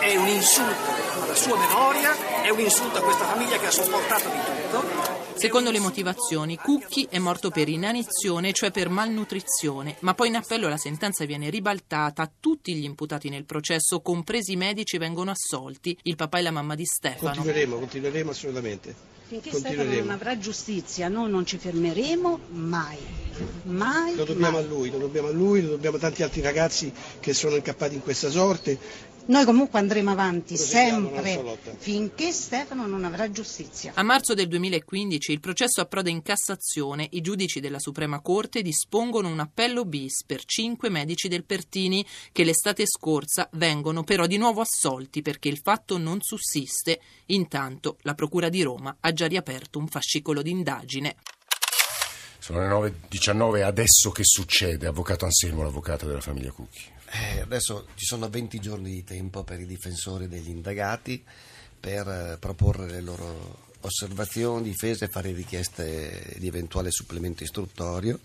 è 0.00 0.16
un 0.16 0.28
insulto 0.28 0.90
alla 1.22 1.34
sua 1.34 1.56
memoria, 1.56 2.42
è 2.42 2.50
un 2.50 2.60
insulto 2.60 2.98
a 2.98 3.02
questa 3.02 3.24
famiglia 3.24 3.58
che 3.58 3.66
ha 3.66 3.70
sopportato 3.70 4.28
di 4.28 4.38
tutto 4.44 5.13
Secondo 5.36 5.70
le 5.70 5.80
motivazioni, 5.80 6.56
Cucchi 6.56 7.06
è 7.10 7.18
morto 7.18 7.50
per 7.50 7.68
inanizione, 7.68 8.52
cioè 8.52 8.70
per 8.70 8.88
malnutrizione, 8.88 9.96
ma 10.00 10.14
poi 10.14 10.28
in 10.28 10.36
appello 10.36 10.68
la 10.68 10.76
sentenza 10.76 11.24
viene 11.24 11.50
ribaltata, 11.50 12.30
tutti 12.40 12.74
gli 12.74 12.84
imputati 12.84 13.28
nel 13.28 13.44
processo, 13.44 14.00
compresi 14.00 14.52
i 14.52 14.56
medici, 14.56 14.96
vengono 14.96 15.32
assolti, 15.32 15.96
il 16.02 16.16
papà 16.16 16.38
e 16.38 16.42
la 16.42 16.50
mamma 16.50 16.74
di 16.74 16.86
Stefano. 16.86 17.34
Continueremo, 17.34 17.78
continueremo 17.78 18.30
assolutamente. 18.30 19.12
Finché 19.26 19.52
Stefano 19.52 19.92
non 19.92 20.10
avrà 20.10 20.38
giustizia, 20.38 21.08
noi 21.08 21.30
non 21.30 21.44
ci 21.44 21.58
fermeremo 21.58 22.38
mai. 22.50 22.98
Mai, 23.64 24.14
lo 24.14 24.24
dobbiamo 24.24 24.58
mai. 24.58 24.64
a 24.64 24.68
lui, 24.68 24.90
lo 24.90 24.98
dobbiamo 24.98 25.28
a 25.28 25.32
lui, 25.32 25.62
lo 25.62 25.70
dobbiamo 25.70 25.96
a 25.96 26.00
tanti 26.00 26.22
altri 26.22 26.40
ragazzi 26.42 26.92
che 27.20 27.34
sono 27.34 27.56
incappati 27.56 27.94
in 27.94 28.02
questa 28.02 28.30
sorte 28.30 28.78
noi 29.26 29.44
comunque 29.46 29.78
andremo 29.78 30.10
avanti 30.10 30.56
sempre 30.56 31.58
finché 31.78 32.30
Stefano 32.30 32.86
non 32.86 33.04
avrà 33.04 33.30
giustizia. 33.30 33.92
A 33.94 34.02
marzo 34.02 34.34
del 34.34 34.48
2015 34.48 35.32
il 35.32 35.40
processo 35.40 35.80
approda 35.80 36.10
in 36.10 36.22
Cassazione. 36.22 37.08
I 37.12 37.20
giudici 37.22 37.60
della 37.60 37.78
Suprema 37.78 38.20
Corte 38.20 38.60
dispongono 38.60 39.28
un 39.28 39.40
appello 39.40 39.84
bis 39.84 40.24
per 40.24 40.44
cinque 40.44 40.90
medici 40.90 41.28
del 41.28 41.44
Pertini 41.44 42.04
che 42.32 42.44
l'estate 42.44 42.84
scorsa 42.86 43.48
vengono 43.52 44.04
però 44.04 44.26
di 44.26 44.36
nuovo 44.36 44.60
assolti 44.60 45.22
perché 45.22 45.48
il 45.48 45.60
fatto 45.62 45.96
non 45.96 46.20
sussiste. 46.20 47.00
Intanto 47.26 47.96
la 48.02 48.14
Procura 48.14 48.50
di 48.50 48.62
Roma 48.62 48.96
ha 49.00 49.12
già 49.12 49.26
riaperto 49.26 49.78
un 49.78 49.86
fascicolo 49.88 50.42
d'indagine. 50.42 51.16
Sono 52.38 52.82
le 52.82 52.92
9.19, 53.10 53.62
adesso 53.62 54.10
che 54.10 54.22
succede? 54.22 54.86
Avvocato 54.86 55.24
Anselmo, 55.24 55.62
l'avvocato 55.62 56.06
della 56.06 56.20
famiglia 56.20 56.50
Cucchi. 56.50 56.92
Eh, 57.16 57.40
adesso 57.40 57.86
ci 57.94 58.06
sono 58.06 58.28
20 58.28 58.58
giorni 58.58 58.90
di 58.90 59.04
tempo 59.04 59.44
per 59.44 59.60
i 59.60 59.66
difensori 59.66 60.26
degli 60.26 60.48
indagati 60.48 61.22
per 61.78 62.08
eh, 62.08 62.36
proporre 62.40 62.90
le 62.90 63.00
loro 63.00 63.72
osservazioni, 63.82 64.64
difese 64.64 65.06
fare 65.06 65.30
richieste 65.30 66.34
di 66.38 66.48
eventuale 66.48 66.90
supplemento 66.90 67.44
istruttorio, 67.44 68.18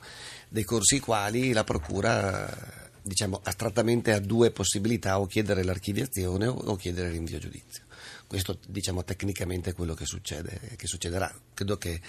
decorsi 0.48 0.96
i 0.96 1.00
quali 1.00 1.52
la 1.52 1.64
Procura 1.64 2.88
diciamo, 3.04 3.40
astrattamente 3.44 4.12
ha 4.12 4.20
due 4.20 4.50
possibilità, 4.50 5.20
o 5.20 5.28
chiedere 5.28 5.64
l'archiviazione 5.64 6.48
o, 6.48 6.54
o 6.54 6.76
chiedere 6.76 7.08
il 7.08 7.14
rinvio 7.14 7.38
a 7.38 7.42
giudizio. 7.42 7.84
Questo 8.26 8.58
diciamo 8.68 9.04
tecnicamente 9.04 9.72
è 9.72 9.74
quello 9.74 9.94
che, 9.94 10.06
succede, 10.06 10.60
che 10.76 10.88
succederà. 10.88 11.32
Credo 11.54 11.78
che 11.78 12.02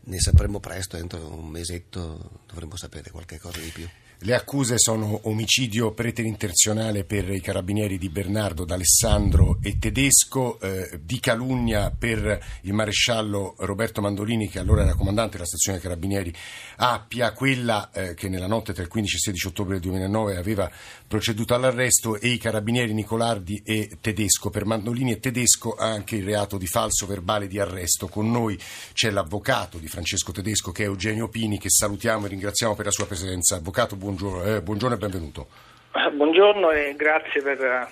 ne 0.00 0.20
sapremo 0.20 0.60
presto, 0.60 0.98
entro 0.98 1.34
un 1.34 1.48
mesetto 1.48 2.42
dovremo 2.46 2.76
sapere 2.76 3.10
qualche 3.10 3.38
cosa 3.38 3.58
di 3.58 3.70
più. 3.70 3.88
Le 4.20 4.34
accuse 4.34 4.78
sono 4.78 5.20
omicidio 5.24 5.92
preterintenzionale 5.92 7.04
per 7.04 7.28
i 7.28 7.40
carabinieri 7.42 7.98
di 7.98 8.08
Bernardo, 8.08 8.64
D'Alessandro 8.64 9.58
e 9.60 9.78
Tedesco, 9.78 10.58
eh, 10.58 11.00
di 11.02 11.20
calunnia 11.20 11.90
per 11.90 12.42
il 12.62 12.72
maresciallo 12.72 13.56
Roberto 13.58 14.00
Mandolini, 14.00 14.48
che 14.48 14.58
allora 14.58 14.84
era 14.84 14.94
comandante 14.94 15.32
della 15.32 15.44
stazione 15.44 15.80
carabinieri 15.80 16.34
Appia, 16.76 17.32
quella 17.32 17.90
eh, 17.92 18.14
che 18.14 18.30
nella 18.30 18.46
notte 18.46 18.72
tra 18.72 18.82
il 18.82 18.88
15 18.88 19.12
e 19.12 19.16
il 19.16 19.22
16 19.22 19.46
ottobre 19.48 19.74
del 19.74 19.82
2009 19.82 20.36
aveva 20.36 20.70
proceduto 21.06 21.54
all'arresto, 21.54 22.18
e 22.18 22.28
i 22.28 22.38
carabinieri 22.38 22.94
Nicolardi 22.94 23.60
e 23.64 23.98
Tedesco. 24.00 24.48
Per 24.48 24.64
Mandolini 24.64 25.12
e 25.12 25.20
Tedesco 25.20 25.74
anche 25.74 26.16
il 26.16 26.24
reato 26.24 26.56
di 26.56 26.66
falso 26.66 27.06
verbale 27.06 27.48
di 27.48 27.58
arresto. 27.58 28.08
Con 28.08 28.30
noi 28.30 28.58
c'è 28.94 29.10
l'avvocato 29.10 29.76
di 29.76 29.88
Francesco 29.88 30.32
Tedesco, 30.32 30.72
che 30.72 30.84
è 30.84 30.86
Eugenio 30.86 31.28
Pini, 31.28 31.58
che 31.58 31.68
salutiamo 31.68 32.24
e 32.24 32.30
ringraziamo 32.30 32.74
per 32.74 32.86
la 32.86 32.90
sua 32.90 33.06
presenza. 33.06 33.56
Avvocato, 33.56 33.94
buongiorno, 34.06 34.44
eh, 34.44 34.62
buongiorno 34.62 34.94
e 34.94 34.98
benvenuto. 34.98 35.48
Buongiorno 36.12 36.70
e 36.70 36.94
grazie 36.94 37.42
per, 37.42 37.90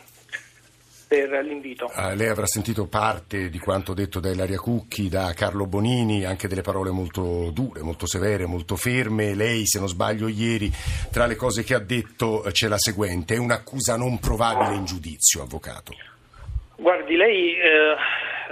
per 1.09 1.45
l'invito. 1.45 1.87
Ah, 1.87 2.15
lei 2.15 2.29
avrà 2.29 2.47
sentito 2.47 2.87
parte 2.87 3.49
di 3.49 3.59
quanto 3.59 3.95
detto 3.95 4.21
da 4.21 4.31
Ilaria 4.31 4.59
Cucchi, 4.59 5.09
da 5.09 5.33
Carlo 5.35 5.67
Bonini, 5.67 6.25
anche 6.25 6.47
delle 6.47 6.61
parole 6.61 6.91
molto 6.91 7.51
dure, 7.51 7.83
molto 7.83 8.07
severe, 8.07 8.47
molto 8.47 8.77
ferme. 8.77 9.35
Lei, 9.35 9.67
se 9.67 9.81
non 9.81 9.89
sbaglio, 9.89 10.29
ieri 10.29 10.71
tra 11.11 11.27
le 11.27 11.35
cose 11.35 11.65
che 11.65 11.75
ha 11.75 11.81
detto 11.81 12.45
c'è 12.53 12.69
la 12.69 12.79
seguente: 12.79 13.35
è 13.35 13.39
un'accusa 13.39 13.97
non 13.97 14.21
provabile 14.21 14.77
in 14.77 14.85
giudizio, 14.85 15.43
avvocato. 15.43 15.95
Guardi, 16.77 17.17
lei 17.17 17.57
eh, 17.57 17.97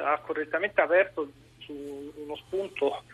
ha 0.04 0.18
correttamente 0.18 0.80
aperto 0.80 1.30
su 1.58 2.12
uno 2.24 2.36
spunto 2.36 3.04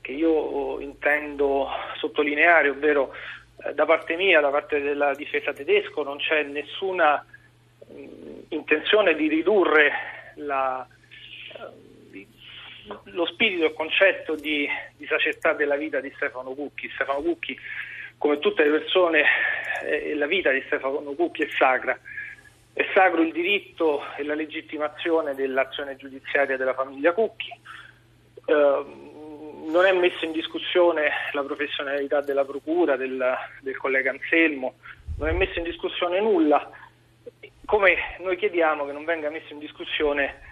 che 0.00 0.12
io 0.12 0.80
intendo 0.80 1.68
sottolineare, 1.98 2.68
ovvero 2.70 3.12
eh, 3.12 3.43
da 3.72 3.86
parte 3.86 4.16
mia, 4.16 4.40
da 4.40 4.50
parte 4.50 4.80
della 4.80 5.14
difesa 5.14 5.52
tedesco, 5.52 6.02
non 6.02 6.18
c'è 6.18 6.42
nessuna 6.42 7.24
mm, 7.92 8.40
intenzione 8.48 9.14
di 9.14 9.28
ridurre 9.28 9.92
la, 10.36 10.86
uh, 11.58 11.84
lo 13.04 13.26
spirito 13.26 13.64
e 13.64 13.68
il 13.68 13.74
concetto 13.74 14.34
di, 14.34 14.68
di 14.96 15.06
sacerdotà 15.06 15.54
della 15.54 15.76
vita 15.76 16.00
di 16.00 16.12
Stefano 16.16 16.52
Cucchi. 16.52 16.90
Stefano 16.94 17.22
Cucchi, 17.22 17.58
come 18.18 18.38
tutte 18.38 18.64
le 18.64 18.78
persone, 18.78 19.24
eh, 19.84 20.14
la 20.14 20.26
vita 20.26 20.50
di 20.50 20.62
Stefano 20.66 21.00
Cucchi 21.14 21.42
è 21.42 21.48
sacra. 21.56 21.98
È 22.72 22.84
sacro 22.92 23.22
il 23.22 23.32
diritto 23.32 24.02
e 24.16 24.24
la 24.24 24.34
legittimazione 24.34 25.34
dell'azione 25.34 25.96
giudiziaria 25.96 26.56
della 26.56 26.74
famiglia 26.74 27.12
Cucchi. 27.12 27.50
Uh, 28.46 29.13
non 29.74 29.86
è 29.86 29.92
messa 29.92 30.24
in 30.24 30.30
discussione 30.30 31.10
la 31.32 31.42
professionalità 31.42 32.20
della 32.20 32.44
Procura, 32.44 32.94
del, 32.96 33.34
del 33.60 33.76
collega 33.76 34.10
Anselmo, 34.10 34.74
non 35.18 35.28
è 35.28 35.32
messa 35.32 35.58
in 35.58 35.64
discussione 35.64 36.20
nulla, 36.20 36.70
come 37.64 37.96
noi 38.20 38.36
chiediamo 38.36 38.86
che 38.86 38.92
non 38.92 39.04
venga 39.04 39.30
messa 39.30 39.52
in 39.52 39.58
discussione 39.58 40.42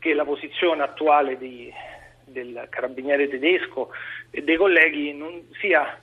che 0.00 0.14
la 0.14 0.24
posizione 0.24 0.82
attuale 0.82 1.38
di, 1.38 1.72
del 2.24 2.66
carabiniere 2.70 3.28
tedesco 3.28 3.90
e 4.30 4.42
dei 4.42 4.56
colleghi 4.56 5.12
non 5.12 5.48
sia 5.60 6.00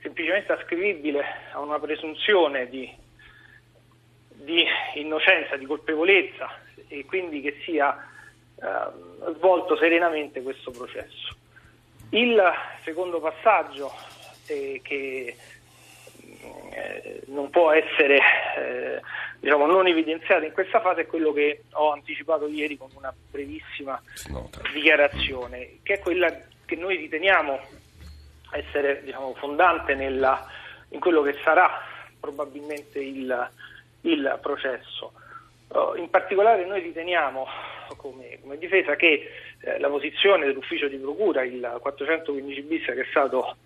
semplicemente 0.00 0.52
ascrivibile 0.52 1.24
a 1.52 1.58
una 1.58 1.80
presunzione 1.80 2.68
di, 2.68 2.88
di 4.28 4.64
innocenza, 4.94 5.56
di 5.56 5.66
colpevolezza 5.66 6.48
e 6.86 7.04
quindi 7.06 7.40
che 7.40 7.56
sia 7.64 7.92
eh, 8.54 9.32
svolto 9.34 9.76
serenamente 9.76 10.42
questo 10.42 10.70
processo. 10.70 11.38
Il 12.10 12.42
secondo 12.84 13.20
passaggio 13.20 13.92
eh, 14.46 14.80
che 14.82 15.36
eh, 16.70 17.22
non 17.26 17.50
può 17.50 17.70
essere 17.70 18.18
eh, 18.56 19.00
diciamo, 19.38 19.66
non 19.66 19.86
evidenziato 19.86 20.44
in 20.44 20.52
questa 20.52 20.80
fase 20.80 21.02
è 21.02 21.06
quello 21.06 21.32
che 21.32 21.64
ho 21.72 21.92
anticipato 21.92 22.46
ieri 22.48 22.76
con 22.76 22.90
una 22.94 23.12
brevissima 23.30 24.00
dichiarazione, 24.72 25.78
che 25.82 25.94
è 25.94 25.98
quella 26.00 26.34
che 26.64 26.76
noi 26.76 26.96
riteniamo 26.96 27.58
essere 28.52 29.02
diciamo, 29.02 29.34
fondante 29.34 29.94
nella, 29.94 30.46
in 30.90 31.00
quello 31.00 31.22
che 31.22 31.36
sarà 31.42 31.70
probabilmente 32.18 32.98
il, 32.98 33.50
il 34.02 34.38
processo. 34.40 35.12
Uh, 35.68 35.94
in 35.96 36.10
particolare 36.10 36.66
noi 36.66 36.80
riteniamo 36.80 37.46
come, 37.96 38.38
come 38.40 38.58
difesa 38.58 38.96
che 38.96 39.28
eh, 39.60 39.78
la 39.78 39.88
posizione 39.88 40.46
dell'ufficio 40.46 40.88
di 40.88 40.96
procura, 40.96 41.42
il 41.42 41.78
415 41.80 42.62
bis 42.62 42.84
che 42.84 43.00
è 43.00 43.06
stato 43.10 43.56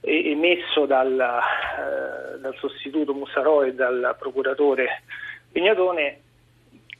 emesso 0.00 0.86
dal, 0.86 1.12
eh, 1.12 2.38
dal 2.38 2.54
sostituto 2.58 3.12
Mussarò 3.14 3.64
e 3.64 3.74
dal 3.74 4.14
procuratore 4.18 5.02
Pignatone 5.50 6.20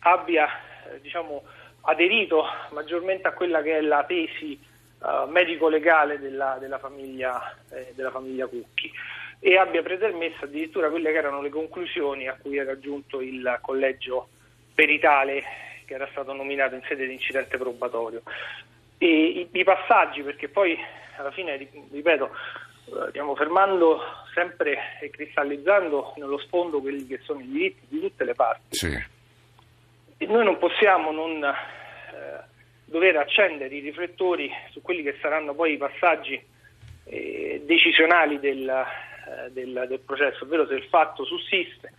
abbia 0.01 0.49
eh, 0.91 1.01
diciamo, 1.03 1.43
aderito 1.83 2.45
maggiormente 2.71 3.29
a 3.29 3.33
quella 3.33 3.61
che 3.63 3.77
è 3.77 3.81
la 3.81 4.03
tesi 4.05 4.59
uh, 5.01 5.29
medico-legale 5.29 6.19
della, 6.19 6.57
della, 6.59 6.79
famiglia, 6.79 7.55
eh, 7.71 7.93
della 7.95 8.11
famiglia 8.11 8.47
Cucchi 8.47 8.91
e 9.39 9.59
abbia 9.59 9.83
pretermesso 9.83 10.45
addirittura 10.45 10.89
quelle 10.89 11.13
che 11.13 11.19
erano 11.19 11.43
le 11.43 11.51
conclusioni 11.51 12.29
a 12.29 12.39
cui 12.41 12.57
era 12.57 12.79
giunto 12.79 13.21
il 13.21 13.59
collegio 13.61 14.29
peritale 14.75 15.43
che 15.87 15.95
era 15.95 16.07
stato 16.11 16.35
nominato 16.35 16.75
in 16.75 16.83
sede 16.87 17.07
di 17.07 17.15
incidente 17.15 17.57
probatorio. 17.57 18.21
E 18.99 19.07
i, 19.07 19.49
i 19.51 19.65
passaggi, 19.65 20.23
perché 20.23 20.49
poi 20.49 20.79
alla 21.17 21.31
fine, 21.31 21.57
ripeto, 21.91 22.31
eh, 22.87 23.09
stiamo 23.09 23.35
fermando 23.35 24.01
sempre 24.35 24.99
e 25.01 25.09
cristallizzando 25.09 26.15
nello 26.17 26.39
sfondo 26.39 26.81
quelli 26.81 27.07
che 27.07 27.21
sono 27.23 27.41
i 27.41 27.49
diritti 27.49 27.87
di 27.89 28.01
tutte 28.01 28.25
le 28.25 28.35
parti. 28.35 28.77
Sì. 28.77 29.05
E 30.19 30.27
noi 30.27 30.45
non 30.45 30.59
possiamo 30.59 31.11
non 31.13 31.43
eh, 31.43 32.45
dover 32.85 33.17
accendere 33.17 33.75
i 33.75 33.81
riflettori 33.81 34.51
su 34.71 34.83
quelli 34.83 35.03
che 35.03 35.17
saranno 35.21 35.55
poi 35.55 35.73
i 35.73 35.79
passaggi 35.79 36.41
eh, 37.05 37.63
decisionali 37.65 38.39
del, 38.41 38.85
eh, 39.27 39.51
del, 39.51 39.87
del, 39.89 40.01
processo, 40.01 40.45
ovvero 40.45 40.67
se 40.67 40.75
il 40.75 40.85
fatto 40.85 41.25
sussiste, 41.25 41.93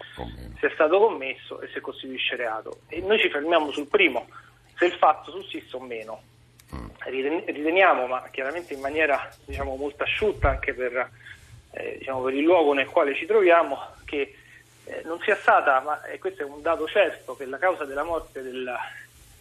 se 0.60 0.67
è 0.67 0.72
stato 0.74 1.00
commesso 1.00 1.62
e 1.62 1.67
se 1.74 1.81
costituisce 1.81 2.36
reato. 2.36 2.79
E 2.88 3.01
noi 3.01 3.19
ci 3.19 3.29
fermiamo 3.29 3.72
sul 3.72 3.88
primo, 3.88 4.27
se 4.75 4.86
il 4.86 4.93
fatto 4.93 5.31
sussiste 5.31 5.75
o 5.75 5.79
meno 5.81 6.22
riteniamo, 7.10 8.07
ma 8.07 8.27
chiaramente 8.31 8.74
in 8.74 8.79
maniera 8.79 9.29
diciamo, 9.46 9.75
molto 9.75 10.03
asciutta 10.03 10.50
anche 10.50 10.74
per, 10.74 11.10
eh, 11.72 11.98
diciamo, 12.00 12.22
per, 12.22 12.34
il 12.34 12.43
luogo 12.43 12.74
nel 12.74 12.88
quale 12.88 13.15
ci 13.15 13.25
troviamo, 13.25 13.77
che 14.05 14.36
eh, 14.86 15.01
non 15.05 15.19
sia 15.22 15.36
stata, 15.36 15.79
ma 15.81 16.03
e 16.05 16.19
questo 16.19 16.43
è 16.43 16.46
un 16.46 16.62
dato 16.62 16.88
certo, 16.88 17.36
che 17.36 17.46
la 17.46 17.57
causa 17.57 17.86
della 17.86 18.03
morte 18.03 18.41
del, 18.41 18.75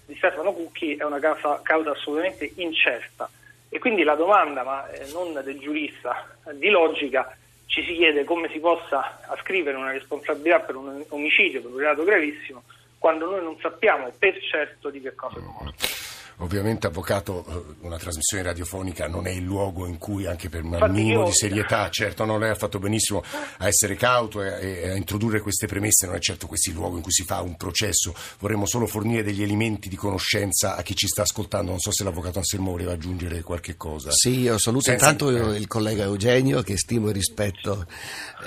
di 0.05 0.15
Stefano 0.17 0.53
Cucchi 0.53 0.97
è 0.97 1.05
una 1.05 1.19
causa, 1.19 1.61
causa, 1.63 1.91
assolutamente 1.91 2.51
incerta. 2.57 3.29
E 3.69 3.79
quindi 3.79 4.05
la 4.05 4.15
domanda, 4.15 4.63
ma 4.63 4.89
eh, 4.91 5.11
non 5.13 5.33
del 5.33 5.59
giurista, 5.59 6.37
di 6.53 6.69
logica, 6.69 7.37
ci 7.67 7.85
si 7.85 7.95
chiede 7.95 8.25
come 8.25 8.49
si 8.51 8.59
possa 8.59 9.21
ascrivere 9.27 9.77
una 9.77 9.93
responsabilità 9.93 10.61
per 10.61 10.77
un 10.77 11.05
omicidio, 11.09 11.61
per 11.61 11.71
un 11.71 11.79
reato 11.79 12.05
gravissimo, 12.05 12.63
quando 12.99 13.29
noi 13.31 13.43
non 13.43 13.59
sappiamo 13.61 14.11
per 14.19 14.41
certo 14.43 14.91
di 14.91 15.01
che 15.01 15.15
cosa 15.15 15.39
è 15.39 15.43
morto. 15.43 16.06
Ovviamente, 16.39 16.87
Avvocato, 16.87 17.45
eh, 17.49 17.87
una 17.87 17.97
trasmissione 17.97 18.43
radiofonica 18.43 19.09
non 19.09 19.27
è 19.27 19.31
il 19.31 19.43
luogo 19.43 19.87
in 19.87 19.97
cui, 19.97 20.27
anche 20.27 20.51
per 20.51 20.65
un 20.65 20.77
minimo 20.91 21.25
di 21.25 21.33
serietà, 21.33 21.89
certo, 21.89 22.27
no, 22.27 22.37
lei 22.37 22.51
ha 22.51 22.55
fatto 22.55 22.79
benissimo 22.79 23.23
a 23.59 23.67
essere 23.67 23.97
cauto 23.97 24.43
e, 24.43 24.83
e, 24.83 24.91
a 24.91 24.97
introdurre 24.97 25.41
queste 25.41 25.67
premesse, 25.67 26.05
non 26.07 26.15
è 26.15 26.19
certo 26.19 26.47
questo 26.47 26.69
il 26.71 26.77
luogo 26.77 26.97
in 26.97 27.03
cui 27.03 27.13
si 27.13 27.25
fa 27.25 27.41
un 27.41 27.57
processo. 27.57 28.15
Vorremmo 28.39 28.67
solo 28.67 28.87
fornire 28.87 29.23
degli 29.23 29.43
elementi 29.43 29.89
di 29.89 29.97
conoscenza 29.97 30.77
a 30.77 30.83
chi 30.83 30.95
ci 30.95 31.07
sta 31.07 31.23
ascoltando. 31.23 31.71
Non 31.71 31.81
so 31.81 31.91
se 31.91 32.05
l'Avvocato 32.05 32.39
Anselmo 32.39 32.71
voleva 32.71 32.93
aggiungere 32.93 33.43
qualche 33.43 33.77
cosa. 33.77 34.11
Sì, 34.11 34.41
io 34.41 34.59
saluto 34.59 34.85
Senza... 34.85 35.11
intanto 35.11 35.31
il 35.31 35.67
collega 35.67 36.05
Eugenio, 36.05 36.63
che 36.63 36.77
stimo 36.77 37.09
e 37.09 37.13
rispetto 37.13 37.87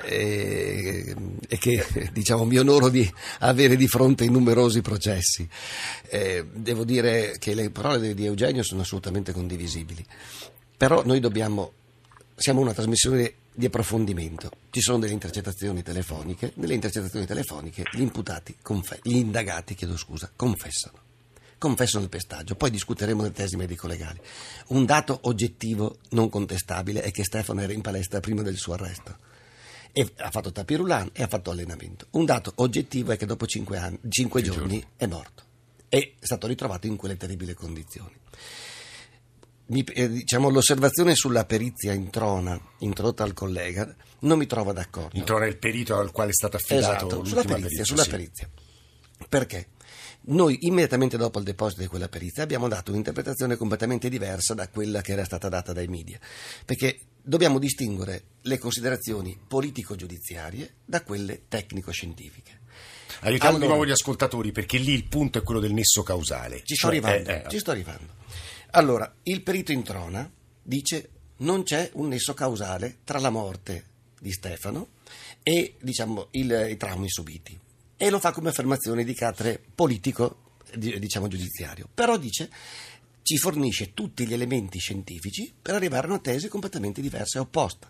e, 0.05 1.15
e 1.47 1.57
che 1.57 1.85
diciamo, 2.13 2.45
mi 2.45 2.57
onoro 2.57 2.89
di 2.89 3.11
avere 3.39 3.75
di 3.75 3.87
fronte 3.87 4.25
in 4.25 4.31
numerosi 4.31 4.81
processi. 4.81 5.47
Eh, 6.07 6.45
devo 6.51 6.83
dire 6.83 7.37
che 7.39 7.53
le 7.53 7.69
parole 7.81 8.13
di 8.13 8.25
Eugenio 8.25 8.61
sono 8.61 8.81
assolutamente 8.81 9.31
condivisibili, 9.31 10.05
però 10.75 11.01
noi 11.05 11.21
dobbiamo, 11.21 11.71
siamo 12.35 12.59
una 12.59 12.73
trasmissione 12.73 13.35
di 13.53 13.65
approfondimento. 13.65 14.51
Ci 14.69 14.81
sono 14.81 14.99
delle 14.99 15.13
intercettazioni 15.13 15.81
telefoniche, 15.81 16.51
nelle 16.55 16.73
intercettazioni 16.73 17.25
telefoniche 17.25 17.83
gli 17.93 18.01
imputati, 18.01 18.57
confe- 18.61 18.99
gli 19.03 19.15
indagati, 19.15 19.75
chiedo 19.75 19.95
scusa, 19.95 20.29
confessano. 20.35 21.07
Confessano 21.57 22.03
il 22.03 22.09
pestaggio, 22.09 22.55
poi 22.55 22.69
discuteremo 22.69 23.21
delle 23.21 23.33
tesi 23.33 23.55
medico-legali. 23.55 24.19
Un 24.67 24.85
dato 24.85 25.19
oggettivo 25.23 25.97
non 26.09 26.29
contestabile 26.29 27.01
è 27.01 27.11
che 27.11 27.23
Stefano 27.23 27.61
era 27.61 27.73
in 27.73 27.81
palestra 27.81 28.19
prima 28.19 28.41
del 28.41 28.57
suo 28.57 28.73
arresto. 28.73 29.17
E 29.91 30.13
ha 30.17 30.31
fatto 30.31 30.51
tapirulan 30.51 31.09
e 31.13 31.23
ha 31.23 31.27
fatto 31.27 31.51
allenamento. 31.51 32.07
Un 32.11 32.25
dato 32.25 32.53
oggettivo 32.55 33.11
è 33.11 33.17
che 33.17 33.25
dopo 33.25 33.45
cinque, 33.45 33.77
anni, 33.77 33.99
cinque 34.07 34.41
giorni, 34.41 34.79
giorni 34.79 34.85
è 34.95 35.05
morto 35.05 35.47
è 35.89 36.13
stato 36.19 36.47
ritrovato 36.47 36.87
in 36.87 36.95
quelle 36.95 37.17
terribili 37.17 37.53
condizioni. 37.53 38.13
Mi, 39.65 39.83
eh, 39.83 40.09
diciamo, 40.09 40.49
l'osservazione 40.49 41.13
sulla 41.15 41.45
perizia 41.45 41.93
in 41.93 42.09
trona 42.09 42.59
introdotta 42.79 43.23
al 43.23 43.33
collega 43.33 43.93
non 44.21 44.37
mi 44.37 44.45
trova 44.45 44.71
d'accordo. 44.73 45.17
In 45.17 45.25
trona 45.25 45.45
è 45.45 45.47
il 45.47 45.57
perito 45.57 45.97
al 45.97 46.11
quale 46.11 46.31
è 46.31 46.33
stato 46.33 46.57
affidato 46.57 47.05
esatto, 47.05 47.23
sulla 47.25 47.41
perizia, 47.41 47.61
perizia, 47.61 47.83
sulla 47.83 48.03
sì. 48.03 48.09
perizia. 48.09 48.49
Perché? 49.27 49.67
Noi 50.21 50.59
immediatamente 50.61 51.17
dopo 51.17 51.39
il 51.39 51.45
deposito 51.45 51.81
di 51.81 51.87
quella 51.87 52.09
perizia 52.09 52.43
abbiamo 52.43 52.67
dato 52.67 52.91
un'interpretazione 52.91 53.55
completamente 53.55 54.09
diversa 54.09 54.53
da 54.53 54.67
quella 54.67 55.01
che 55.01 55.13
era 55.13 55.23
stata 55.23 55.49
data 55.49 55.71
dai 55.71 55.87
media, 55.87 56.19
perché 56.65 56.99
dobbiamo 57.21 57.57
distinguere 57.57 58.23
le 58.41 58.57
considerazioni 58.57 59.39
politico-giudiziarie 59.47 60.73
da 60.85 61.03
quelle 61.03 61.43
tecnico-scientifiche. 61.47 62.58
Aiutiamo 63.21 63.55
allora, 63.55 63.65
di 63.65 63.67
nuovo 63.67 63.85
gli 63.85 63.91
ascoltatori 63.91 64.51
perché 64.51 64.77
lì 64.77 64.93
il 64.93 65.05
punto 65.05 65.39
è 65.39 65.43
quello 65.43 65.59
del 65.59 65.73
nesso 65.73 66.03
causale. 66.03 66.61
Ci 66.63 66.75
sto, 66.75 66.87
cioè, 66.87 66.97
arrivando, 66.97 67.29
eh, 67.29 67.43
eh, 67.45 67.49
ci 67.49 67.59
sto 67.59 67.71
arrivando. 67.71 68.13
Allora, 68.71 69.13
il 69.23 69.41
perito 69.41 69.71
in 69.71 69.83
trona 69.83 70.29
dice 70.61 71.09
non 71.37 71.63
c'è 71.63 71.89
un 71.93 72.07
nesso 72.07 72.33
causale 72.33 72.99
tra 73.03 73.19
la 73.19 73.29
morte 73.29 73.85
di 74.19 74.31
Stefano 74.31 74.89
e 75.43 75.75
diciamo, 75.81 76.27
il, 76.31 76.67
i 76.69 76.77
traumi 76.77 77.09
subiti. 77.09 77.57
E 77.97 78.09
lo 78.09 78.19
fa 78.19 78.31
come 78.31 78.49
affermazione 78.49 79.03
di 79.03 79.13
carattere 79.13 79.61
politico, 79.75 80.53
diciamo 80.73 81.27
giudiziario. 81.27 81.89
Però 81.93 82.17
dice 82.17 82.49
ci 83.21 83.37
fornisce 83.37 83.93
tutti 83.93 84.25
gli 84.25 84.33
elementi 84.33 84.79
scientifici 84.79 85.53
per 85.61 85.75
arrivare 85.75 86.07
a 86.07 86.09
una 86.11 86.19
tesi 86.19 86.47
completamente 86.47 87.01
diversa 87.01 87.37
e 87.37 87.41
opposta. 87.41 87.87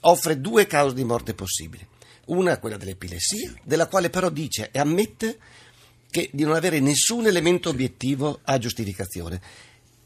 Offre 0.00 0.40
due 0.40 0.66
cause 0.66 0.94
di 0.94 1.04
morte 1.04 1.34
possibili. 1.34 1.86
Una 2.28 2.52
è 2.52 2.58
quella 2.58 2.76
dell'epilessia, 2.76 3.54
della 3.62 3.86
quale 3.86 4.10
però 4.10 4.28
dice 4.30 4.70
e 4.70 4.78
ammette 4.78 5.38
che 6.10 6.30
di 6.32 6.44
non 6.44 6.54
avere 6.54 6.80
nessun 6.80 7.26
elemento 7.26 7.68
obiettivo 7.68 8.40
a 8.42 8.58
giustificazione. 8.58 9.40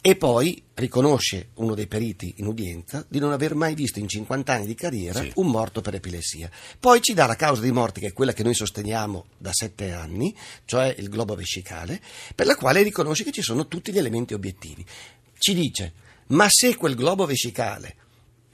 E 0.04 0.16
poi 0.16 0.60
riconosce 0.74 1.50
uno 1.54 1.74
dei 1.74 1.86
periti 1.86 2.34
in 2.38 2.46
udienza 2.46 3.04
di 3.08 3.20
non 3.20 3.30
aver 3.30 3.54
mai 3.54 3.74
visto 3.74 4.00
in 4.00 4.08
50 4.08 4.52
anni 4.52 4.66
di 4.66 4.74
carriera 4.74 5.20
sì. 5.20 5.30
un 5.36 5.46
morto 5.46 5.80
per 5.80 5.94
epilessia. 5.94 6.50
Poi 6.78 7.00
ci 7.00 7.14
dà 7.14 7.26
la 7.26 7.36
causa 7.36 7.62
di 7.62 7.70
morte, 7.70 8.00
che 8.00 8.08
è 8.08 8.12
quella 8.12 8.32
che 8.32 8.42
noi 8.42 8.54
sosteniamo 8.54 9.26
da 9.38 9.52
sette 9.52 9.92
anni, 9.92 10.34
cioè 10.64 10.92
il 10.98 11.08
globo 11.08 11.36
vescicale, 11.36 12.00
per 12.34 12.46
la 12.46 12.56
quale 12.56 12.82
riconosce 12.82 13.22
che 13.22 13.30
ci 13.30 13.42
sono 13.42 13.68
tutti 13.68 13.92
gli 13.92 13.98
elementi 13.98 14.34
obiettivi. 14.34 14.84
Ci 15.38 15.54
dice, 15.54 15.92
ma 16.28 16.48
se 16.48 16.76
quel 16.76 16.96
globo 16.96 17.24
vescicale 17.24 17.96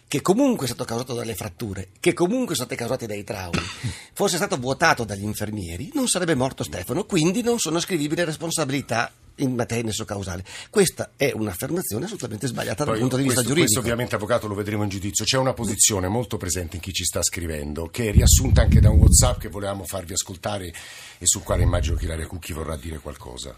che 0.09 0.23
comunque 0.23 0.65
è 0.65 0.69
stato 0.69 0.85
causato 0.85 1.15
dalle 1.15 1.35
fratture, 1.35 1.91
che 2.01 2.15
comunque 2.15 2.55
sono 2.55 2.67
state 2.67 2.77
causate 2.77 3.07
dai 3.07 3.23
traumi, 3.23 3.61
fosse 4.15 4.37
stato 4.37 4.57
vuotato 4.57 5.05
dagli 5.05 5.23
infermieri, 5.23 5.91
non 5.93 6.09
sarebbe 6.09 6.35
morto 6.35 6.65
Stefano, 6.65 7.05
quindi 7.05 7.43
non 7.43 7.59
sono 7.59 7.77
ascrivibili 7.77 8.25
responsabilità 8.25 9.13
in 9.37 9.55
materia 9.55 9.85
nesso 9.85 10.05
causale. 10.05 10.45
Questa 10.71 11.11
è 11.15 11.31
un'affermazione 11.35 12.07
assolutamente 12.07 12.47
sbagliata 12.47 12.85
Poi, 12.85 12.93
dal 12.95 13.01
punto 13.03 13.17
di 13.17 13.23
vista 13.23 13.43
questo, 13.43 13.55
giuridico. 13.55 13.81
Questo 13.81 13.81
ovviamente, 13.81 14.15
avvocato, 14.15 14.49
lo 14.49 14.55
vedremo 14.55 14.83
in 14.83 14.89
giudizio. 14.89 15.25
C'è 15.25 15.37
una 15.37 15.53
posizione 15.53 16.09
molto 16.09 16.39
presente 16.39 16.77
in 16.77 16.83
chi 16.83 16.93
ci 16.93 17.05
sta 17.05 17.23
scrivendo, 17.23 17.87
che 17.89 18.09
è 18.09 18.13
riassunta 18.13 18.63
anche 18.63 18.81
da 18.81 18.91
un 18.91 18.99
WhatsApp 18.99 19.41
che 19.41 19.49
volevamo 19.49 19.85
farvi 19.85 20.15
ascoltare 20.15 20.73
e 21.19 21.27
sul 21.27 21.43
quale 21.43 21.63
immagino 21.63 21.97
che 21.97 22.07
Ilaria 22.07 22.27
Cucchi 22.27 22.53
vorrà 22.53 22.77
dire 22.77 22.99
qualcosa. 22.99 23.57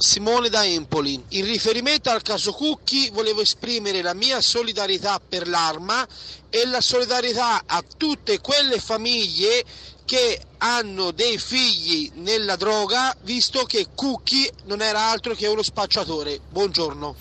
Simone 0.00 0.48
da 0.48 0.64
Empoli. 0.64 1.22
In 1.28 1.44
riferimento 1.44 2.08
al 2.08 2.22
caso 2.22 2.52
Cucchi 2.52 3.10
volevo 3.10 3.42
esprimere 3.42 4.00
la 4.00 4.14
mia 4.14 4.40
solidarietà 4.40 5.20
per 5.20 5.46
l'Arma 5.46 6.08
e 6.48 6.64
la 6.64 6.80
solidarietà 6.80 7.64
a 7.66 7.84
tutte 7.96 8.40
quelle 8.40 8.78
famiglie 8.78 9.62
che 10.06 10.40
hanno 10.56 11.10
dei 11.10 11.36
figli 11.36 12.12
nella 12.14 12.56
droga, 12.56 13.14
visto 13.24 13.64
che 13.64 13.88
Cucchi 13.94 14.50
non 14.64 14.80
era 14.80 15.10
altro 15.10 15.34
che 15.34 15.46
uno 15.46 15.62
spacciatore. 15.62 16.40
Buongiorno. 16.48 17.16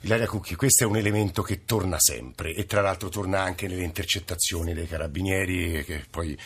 Ilaria 0.00 0.26
Cucchi, 0.26 0.56
questo 0.56 0.82
è 0.82 0.86
un 0.86 0.96
elemento 0.96 1.42
che 1.42 1.64
torna 1.64 1.98
sempre 2.00 2.54
e 2.54 2.66
tra 2.66 2.80
l'altro 2.80 3.08
torna 3.08 3.40
anche 3.40 3.68
nelle 3.68 3.84
intercettazioni 3.84 4.74
dei 4.74 4.88
carabinieri 4.88 5.84
che 5.84 6.04
poi 6.10 6.36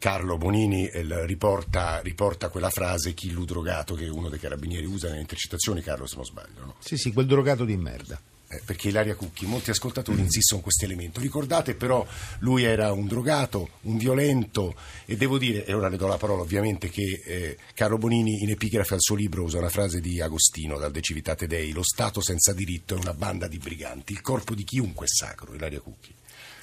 Carlo 0.00 0.38
Bonini 0.38 0.88
eh, 0.88 1.26
riporta, 1.26 2.00
riporta, 2.00 2.48
quella 2.48 2.70
frase 2.70 3.12
chi 3.12 3.34
drogato 3.44 3.94
che 3.94 4.08
uno 4.08 4.30
dei 4.30 4.38
carabinieri 4.38 4.86
usa 4.86 5.08
nelle 5.08 5.20
intercettazioni, 5.20 5.82
Carlo 5.82 6.06
se 6.06 6.16
non 6.16 6.24
sbaglio. 6.24 6.64
No? 6.64 6.74
Sì, 6.78 6.96
sì, 6.96 7.12
quel 7.12 7.26
drogato 7.26 7.66
di 7.66 7.76
merda 7.76 8.18
eh, 8.48 8.62
perché 8.64 8.88
Ilaria 8.88 9.14
Cucchi, 9.14 9.44
molti 9.44 9.68
ascoltatori 9.68 10.22
mm. 10.22 10.24
insistono 10.24 10.60
su 10.60 10.64
questo 10.64 10.86
elemento. 10.86 11.20
Ricordate 11.20 11.74
però, 11.74 12.04
lui 12.38 12.64
era 12.64 12.92
un 12.92 13.06
drogato, 13.06 13.72
un 13.82 13.98
violento 13.98 14.74
e 15.04 15.18
devo 15.18 15.36
dire, 15.36 15.66
e 15.66 15.74
ora 15.74 15.88
le 15.88 15.98
do 15.98 16.06
la 16.06 16.16
parola 16.16 16.40
ovviamente, 16.40 16.88
che 16.88 17.22
eh, 17.22 17.58
Carlo 17.74 17.98
Bonini 17.98 18.42
in 18.42 18.50
epigrafe 18.50 18.94
al 18.94 19.02
suo 19.02 19.14
libro 19.14 19.44
usa 19.44 19.58
una 19.58 19.68
frase 19.68 20.00
di 20.00 20.20
Agostino 20.20 20.78
dal 20.78 20.90
De 20.90 21.02
Civitate 21.02 21.46
Dei, 21.46 21.72
lo 21.72 21.84
Stato 21.84 22.22
senza 22.22 22.54
diritto 22.54 22.96
è 22.96 22.98
una 22.98 23.14
banda 23.14 23.46
di 23.46 23.58
briganti, 23.58 24.12
il 24.12 24.22
corpo 24.22 24.54
di 24.54 24.64
chiunque 24.64 25.04
è 25.04 25.08
sacro, 25.08 25.54
Ilaria 25.54 25.80
Cucchi. 25.80 26.14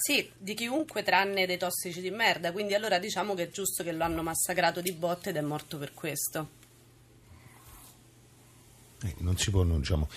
Sì, 0.07 0.31
di 0.37 0.53
chiunque 0.53 1.03
tranne 1.03 1.45
dei 1.45 1.57
tossici 1.57 1.99
di 1.99 2.11
merda, 2.11 2.53
quindi 2.53 2.73
allora 2.73 2.97
diciamo 2.97 3.33
che 3.33 3.43
è 3.43 3.49
giusto 3.49 3.83
che 3.83 3.91
lo 3.91 4.05
hanno 4.05 4.23
massacrato 4.23 4.79
di 4.79 4.93
botte 4.93 5.31
ed 5.31 5.35
è 5.35 5.41
morto 5.41 5.77
per 5.77 5.93
questo. 5.93 6.49
Eh, 9.03 9.15
non 9.17 9.37
si 9.37 9.51
può, 9.51 9.63
non, 9.63 9.79
diciamo, 9.79 10.07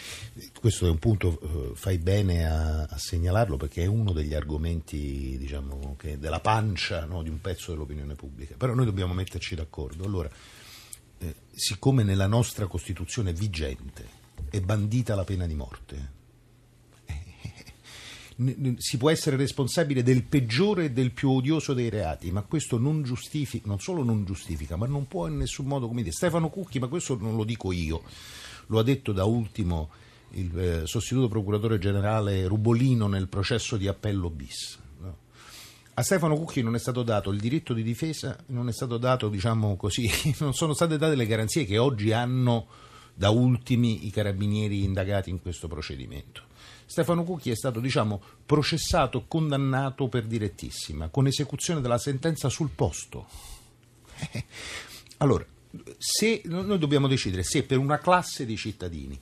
questo 0.61 0.87
è 0.87 0.91
un 0.91 1.01
punto, 1.01 1.73
eh, 1.73 1.75
fai 1.75 1.99
bene 1.99 2.47
a, 2.49 2.83
a, 2.85 2.99
segnalarlo 2.99 3.57
perché 3.57 3.83
è 3.83 3.87
uno 3.87 4.13
degli 4.13 4.33
argomenti 4.33 5.37
diciamo, 5.37 5.97
che, 5.99 6.21
della 6.21 6.39
pancia 6.39 7.05
no, 7.05 7.25
di 7.25 7.29
un 7.29 7.41
pezzo 7.41 7.73
dell'opinione 7.73 8.15
pubblica, 8.15 8.55
però 8.57 8.75
noi 8.75 8.85
dobbiamo 8.85 9.13
metterci 9.13 9.57
d'accordo. 9.57 10.05
Allora, 10.05 10.31
eh, 11.19 11.35
siccome 11.51 12.05
nella 12.05 12.29
nostra 12.29 12.69
Costituzione 12.69 13.33
vigente 13.33 14.07
è 14.51 14.61
bandita 14.61 15.17
la 15.17 15.25
pena 15.25 15.49
di 15.49 15.55
morte, 15.55 16.19
si 18.79 18.97
può 18.97 19.11
essere 19.11 19.37
responsabile 19.37 20.03
del 20.03 20.25
peggiore 20.25 20.87
e 20.87 20.91
del 20.93 21.13
più 21.13 21.31
odioso 21.31 21.75
dei 21.75 21.91
reati, 21.91 22.31
ma 22.31 22.43
questo 22.43 22.79
non 22.79 23.03
giustifica, 23.03 23.67
non 23.69 23.81
solo 23.81 24.03
non 24.03 24.25
giustifica, 24.25 24.77
ma 24.77 24.87
non 24.87 25.07
può 25.07 25.27
in 25.27 25.37
nessun 25.37 25.67
modo, 25.67 25.87
come 25.87 26.03
dire, 26.03 26.15
Stefano 26.15 26.49
Cucchi, 26.49 26.79
ma 26.79 26.89
questo 26.89 27.17
non 27.19 27.37
lo 27.37 27.45
dico 27.45 27.73
io 27.73 28.03
lo 28.71 28.79
ha 28.79 28.83
detto 28.83 29.13
da 29.13 29.25
ultimo 29.25 29.91
il 30.33 30.59
eh, 30.59 30.87
sostituto 30.87 31.29
procuratore 31.29 31.79
generale 31.79 32.47
Rubolino 32.47 33.09
nel 33.09 33.29
processo 33.29 33.77
di 33.77 33.89
appello 33.89 34.31
bis. 34.31 34.79
No? 35.01 35.17
A 35.95 36.03
Stefano 36.03 36.37
Cucchi 36.37 36.63
non 36.63 36.75
è 36.75 36.79
stato 36.79 37.03
dato 37.03 37.31
il 37.31 37.41
diritto 37.41 37.75
di 37.75 37.83
difesa, 37.83 38.37
non 38.47 38.71
dato, 38.99 39.29
diciamo 39.29 39.77
così, 39.77 40.09
non 40.39 40.55
sono 40.55 40.73
state 40.73 40.97
date 40.97 41.17
le 41.17 41.27
garanzie 41.27 41.65
che 41.65 41.79
oggi 41.79 42.13
hanno 42.13 42.67
da 43.13 43.31
ultimi 43.31 44.07
i 44.07 44.11
carabinieri 44.11 44.85
indagati 44.85 45.31
in 45.31 45.43
questo 45.43 45.69
procedimento. 45.69 46.49
Stefano 46.91 47.23
Cucchi 47.23 47.53
è 47.53 47.55
stato, 47.55 47.79
diciamo, 47.79 48.21
processato, 48.45 49.27
condannato 49.29 50.09
per 50.09 50.25
direttissima, 50.25 51.07
con 51.07 51.29
esecuzione 51.29 51.81
della 51.81 51.99
sentenza 51.99 52.49
sul 52.49 52.71
posto. 52.75 53.29
allora, 55.19 55.47
se 55.97 56.43
noi 56.47 56.81
dobbiamo 56.81 57.07
decidere 57.07 57.45
se 57.45 57.63
per 57.63 57.79
una 57.79 57.99
classe 57.99 58.45
di 58.45 58.57
cittadini, 58.57 59.17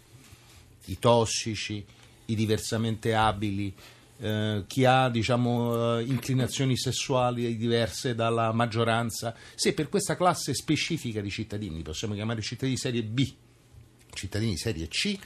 i 0.87 0.98
tossici, 0.98 1.85
i 2.24 2.35
diversamente 2.35 3.14
abili, 3.14 3.74
eh, 4.16 4.64
chi 4.66 4.87
ha 4.87 5.11
diciamo, 5.11 5.98
eh, 5.98 6.04
inclinazioni 6.04 6.74
sessuali 6.74 7.54
diverse 7.54 8.14
dalla 8.14 8.50
maggioranza, 8.52 9.35
se 9.54 9.74
per 9.74 9.90
questa 9.90 10.16
classe 10.16 10.54
specifica 10.54 11.20
di 11.20 11.28
cittadini, 11.28 11.83
possiamo 11.83 12.14
chiamare 12.14 12.40
cittadini 12.40 12.76
di 12.76 12.81
serie 12.81 13.02
B, 13.02 13.31
cittadini 14.18 14.52
di 14.52 14.59
serie 14.59 14.88
C, 14.88 15.16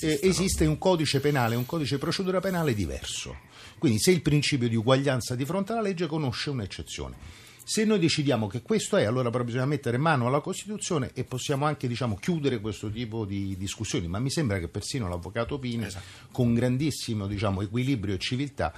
eh, 0.00 0.20
esiste 0.22 0.66
un 0.66 0.78
codice 0.78 1.20
penale, 1.20 1.56
un 1.56 1.66
codice 1.66 1.94
di 1.94 2.00
procedura 2.00 2.40
penale 2.40 2.74
diverso. 2.74 3.36
Quindi 3.78 3.98
se 3.98 4.10
il 4.10 4.22
principio 4.22 4.68
di 4.68 4.76
uguaglianza 4.76 5.34
di 5.34 5.44
fronte 5.44 5.72
alla 5.72 5.80
legge 5.80 6.06
conosce 6.06 6.50
un'eccezione. 6.50 7.40
Se 7.64 7.84
noi 7.84 8.00
decidiamo 8.00 8.48
che 8.48 8.60
questo 8.60 8.96
è, 8.96 9.04
allora 9.04 9.30
però 9.30 9.44
bisogna 9.44 9.66
mettere 9.66 9.96
mano 9.96 10.26
alla 10.26 10.40
Costituzione 10.40 11.10
e 11.14 11.24
possiamo 11.24 11.64
anche 11.64 11.86
diciamo, 11.86 12.16
chiudere 12.16 12.60
questo 12.60 12.90
tipo 12.90 13.24
di 13.24 13.56
discussioni. 13.56 14.08
Ma 14.08 14.18
mi 14.18 14.30
sembra 14.30 14.58
che 14.58 14.68
persino 14.68 15.08
l'avvocato 15.08 15.58
Pini, 15.58 15.84
esatto. 15.84 16.04
con 16.32 16.54
grandissimo 16.54 17.26
diciamo, 17.26 17.62
equilibrio 17.62 18.16
e 18.16 18.18
civiltà, 18.18 18.72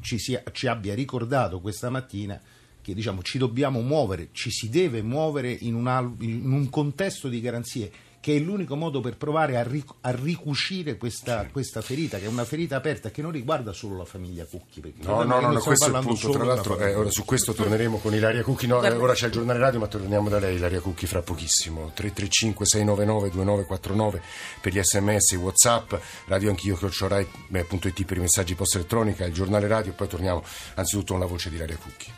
ci, 0.00 0.18
sia, 0.18 0.42
ci 0.52 0.66
abbia 0.66 0.94
ricordato 0.94 1.60
questa 1.60 1.90
mattina 1.90 2.40
che 2.80 2.94
diciamo, 2.94 3.22
ci 3.22 3.36
dobbiamo 3.38 3.80
muovere, 3.80 4.28
ci 4.32 4.50
si 4.50 4.68
deve 4.68 5.02
muovere 5.02 5.50
in, 5.50 5.74
una, 5.74 5.98
in 6.20 6.52
un 6.52 6.70
contesto 6.70 7.28
di 7.28 7.40
garanzie 7.40 7.90
che 8.26 8.34
è 8.34 8.38
l'unico 8.40 8.74
modo 8.74 9.00
per 9.00 9.16
provare 9.16 9.56
a, 9.56 9.62
ric- 9.62 9.94
a 10.00 10.10
ricucire 10.10 10.96
questa, 10.96 11.46
questa, 11.52 11.80
ferita, 11.80 12.18
che 12.18 12.24
è 12.24 12.28
una 12.28 12.44
ferita 12.44 12.74
aperta 12.74 13.12
che 13.12 13.22
non 13.22 13.30
riguarda 13.30 13.72
solo 13.72 13.96
la 13.96 14.04
famiglia 14.04 14.44
Cucchi. 14.44 14.94
No, 15.02 15.22
no, 15.22 15.38
no, 15.38 15.52
no 15.52 15.60
questo 15.60 15.84
è 15.84 15.96
il 15.96 16.04
punto. 16.04 16.30
Tra 16.30 16.42
l'altro, 16.42 16.76
eh, 16.80 16.92
ora 16.92 17.08
su 17.08 17.24
questo 17.24 17.52
torneremo 17.52 17.98
con 17.98 18.12
Ilaria 18.12 18.42
Cucchi. 18.42 18.66
No, 18.66 18.82
eh, 18.82 18.90
ora 18.90 19.12
c'è 19.12 19.26
il 19.26 19.32
giornale 19.32 19.60
radio, 19.60 19.78
ma 19.78 19.86
torniamo 19.86 20.28
da 20.28 20.40
lei, 20.40 20.56
Ilaria 20.56 20.80
Cucchi, 20.80 21.06
fra 21.06 21.22
pochissimo. 21.22 21.92
335 21.94 22.66
699 22.66 23.30
2949 23.30 24.22
per 24.60 24.72
gli 24.72 24.82
sms, 24.82 25.32
whatsapp, 25.34 25.94
radio 26.26 26.50
anch'io, 26.50 26.74
chiocciorai.it 26.74 28.04
per 28.04 28.16
i 28.16 28.20
messaggi 28.20 28.56
post 28.56 28.74
elettronica, 28.74 29.24
il 29.24 29.34
giornale 29.34 29.68
radio, 29.68 29.92
poi 29.92 30.08
torniamo 30.08 30.42
anzitutto 30.74 31.12
con 31.12 31.20
la 31.22 31.28
voce 31.28 31.48
di 31.48 31.54
Ilaria 31.54 31.76
Cucchi. 31.76 32.12